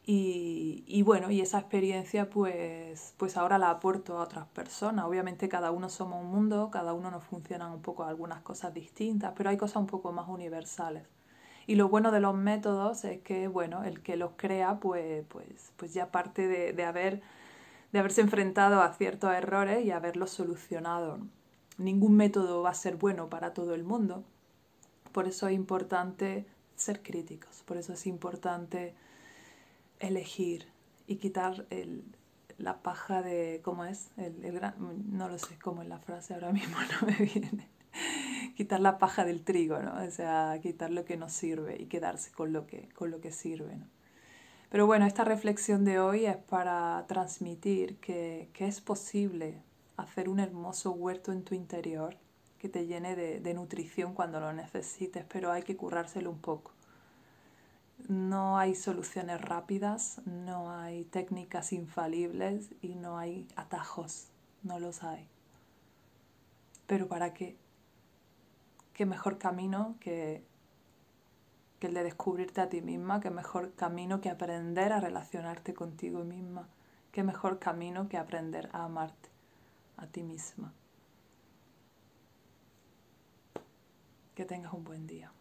Y, 0.09 0.85
y, 0.87 1.01
bueno, 1.01 1.29
y 1.31 1.41
esa 1.41 1.59
experiencia 1.59 2.29
pues, 2.29 3.13
pues 3.17 3.35
ahora 3.35 3.57
la 3.57 3.69
aporto 3.69 4.17
a 4.17 4.23
otras 4.23 4.47
personas. 4.47 5.03
Obviamente 5.03 5.49
cada 5.49 5.69
uno 5.71 5.89
somos 5.89 6.23
un 6.23 6.31
mundo, 6.31 6.69
cada 6.71 6.93
uno 6.93 7.11
nos 7.11 7.25
funcionan 7.25 7.73
un 7.73 7.81
poco 7.81 8.05
algunas 8.05 8.41
cosas 8.41 8.73
distintas, 8.73 9.33
pero 9.35 9.49
hay 9.49 9.57
cosas 9.57 9.75
un 9.75 9.87
poco 9.87 10.13
más 10.13 10.29
universales. 10.29 11.03
Y 11.65 11.75
lo 11.75 11.89
bueno 11.89 12.11
de 12.11 12.21
los 12.21 12.33
métodos 12.35 13.03
es 13.03 13.19
que, 13.19 13.49
bueno, 13.49 13.83
el 13.83 14.01
que 14.01 14.15
los 14.15 14.31
crea, 14.37 14.79
pues, 14.79 15.25
pues, 15.27 15.73
pues 15.75 15.93
ya 15.93 16.09
parte 16.09 16.47
de, 16.47 16.71
de, 16.71 16.85
haber, 16.85 17.21
de 17.91 17.99
haberse 17.99 18.21
enfrentado 18.21 18.81
a 18.81 18.93
ciertos 18.93 19.33
errores 19.33 19.85
y 19.85 19.91
haberlos 19.91 20.29
solucionado. 20.31 21.19
Ningún 21.77 22.15
método 22.15 22.63
va 22.63 22.69
a 22.69 22.75
ser 22.75 22.95
bueno 22.95 23.29
para 23.29 23.53
todo 23.53 23.73
el 23.75 23.83
mundo. 23.83 24.23
Por 25.11 25.27
eso 25.27 25.49
es 25.49 25.53
importante 25.53 26.45
ser 26.77 27.03
críticos, 27.03 27.61
por 27.65 27.75
eso 27.75 27.91
es 27.91 28.07
importante 28.07 28.95
elegir 29.99 30.67
y 31.07 31.17
quitar 31.17 31.65
el, 31.69 32.03
la 32.57 32.81
paja 32.81 33.21
de, 33.21 33.61
¿cómo 33.63 33.85
es? 33.85 34.11
El, 34.17 34.43
el 34.43 34.53
gran, 34.53 34.75
no 35.09 35.29
lo 35.29 35.37
sé 35.37 35.57
cómo 35.59 35.81
es 35.81 35.87
la 35.87 35.99
frase, 35.99 36.33
ahora 36.33 36.51
mismo 36.53 36.77
no 37.01 37.07
me 37.07 37.25
viene 37.25 37.69
quitar 38.57 38.79
la 38.79 38.97
paja 38.97 39.23
del 39.23 39.43
trigo, 39.43 39.77
¿no? 39.79 40.03
O 40.03 40.09
sea, 40.09 40.57
quitar 40.63 40.89
lo 40.89 41.05
que 41.05 41.15
nos 41.15 41.31
sirve 41.31 41.77
y 41.79 41.85
quedarse 41.85 42.31
con 42.31 42.53
lo 42.53 42.65
que, 42.65 42.89
con 42.95 43.11
lo 43.11 43.21
que 43.21 43.31
sirve, 43.31 43.75
¿no? 43.75 43.85
Pero 44.69 44.87
bueno, 44.87 45.05
esta 45.05 45.23
reflexión 45.23 45.85
de 45.85 45.99
hoy 45.99 46.25
es 46.25 46.37
para 46.37 47.05
transmitir 47.07 47.97
que, 47.97 48.49
que 48.53 48.65
es 48.67 48.81
posible 48.81 49.61
hacer 49.95 50.27
un 50.27 50.39
hermoso 50.39 50.91
huerto 50.91 51.31
en 51.31 51.43
tu 51.43 51.53
interior 51.53 52.17
que 52.57 52.67
te 52.67 52.87
llene 52.87 53.15
de, 53.15 53.39
de 53.39 53.53
nutrición 53.53 54.15
cuando 54.15 54.39
lo 54.39 54.51
necesites, 54.51 55.23
pero 55.29 55.51
hay 55.51 55.61
que 55.61 55.77
currárselo 55.77 56.31
un 56.31 56.39
poco. 56.39 56.73
No 58.07 58.57
hay 58.57 58.75
soluciones 58.75 59.41
rápidas, 59.41 60.21
no 60.25 60.71
hay 60.71 61.03
técnicas 61.05 61.73
infalibles 61.73 62.69
y 62.81 62.95
no 62.95 63.17
hay 63.17 63.47
atajos, 63.55 64.27
no 64.63 64.79
los 64.79 65.03
hay. 65.03 65.27
Pero 66.85 67.07
¿para 67.07 67.33
qué? 67.33 67.57
qué 68.97 69.05
mejor 69.05 69.37
camino 69.37 69.95
que, 69.99 70.43
que 71.79 71.85
el 71.85 71.93
de 71.93 72.03
descubrirte 72.03 72.61
a 72.61 72.69
ti 72.69 72.81
misma, 72.81 73.21
qué 73.21 73.29
mejor 73.29 73.73
camino 73.75 74.21
que 74.21 74.31
aprender 74.31 74.91
a 74.91 74.99
relacionarte 74.99 75.75
contigo 75.75 76.23
misma, 76.23 76.67
qué 77.11 77.21
mejor 77.23 77.59
camino 77.59 78.09
que 78.09 78.17
aprender 78.17 78.69
a 78.73 78.85
amarte 78.85 79.29
a 79.97 80.07
ti 80.07 80.23
misma. 80.23 80.73
Que 84.33 84.45
tengas 84.45 84.73
un 84.73 84.83
buen 84.83 85.05
día. 85.05 85.31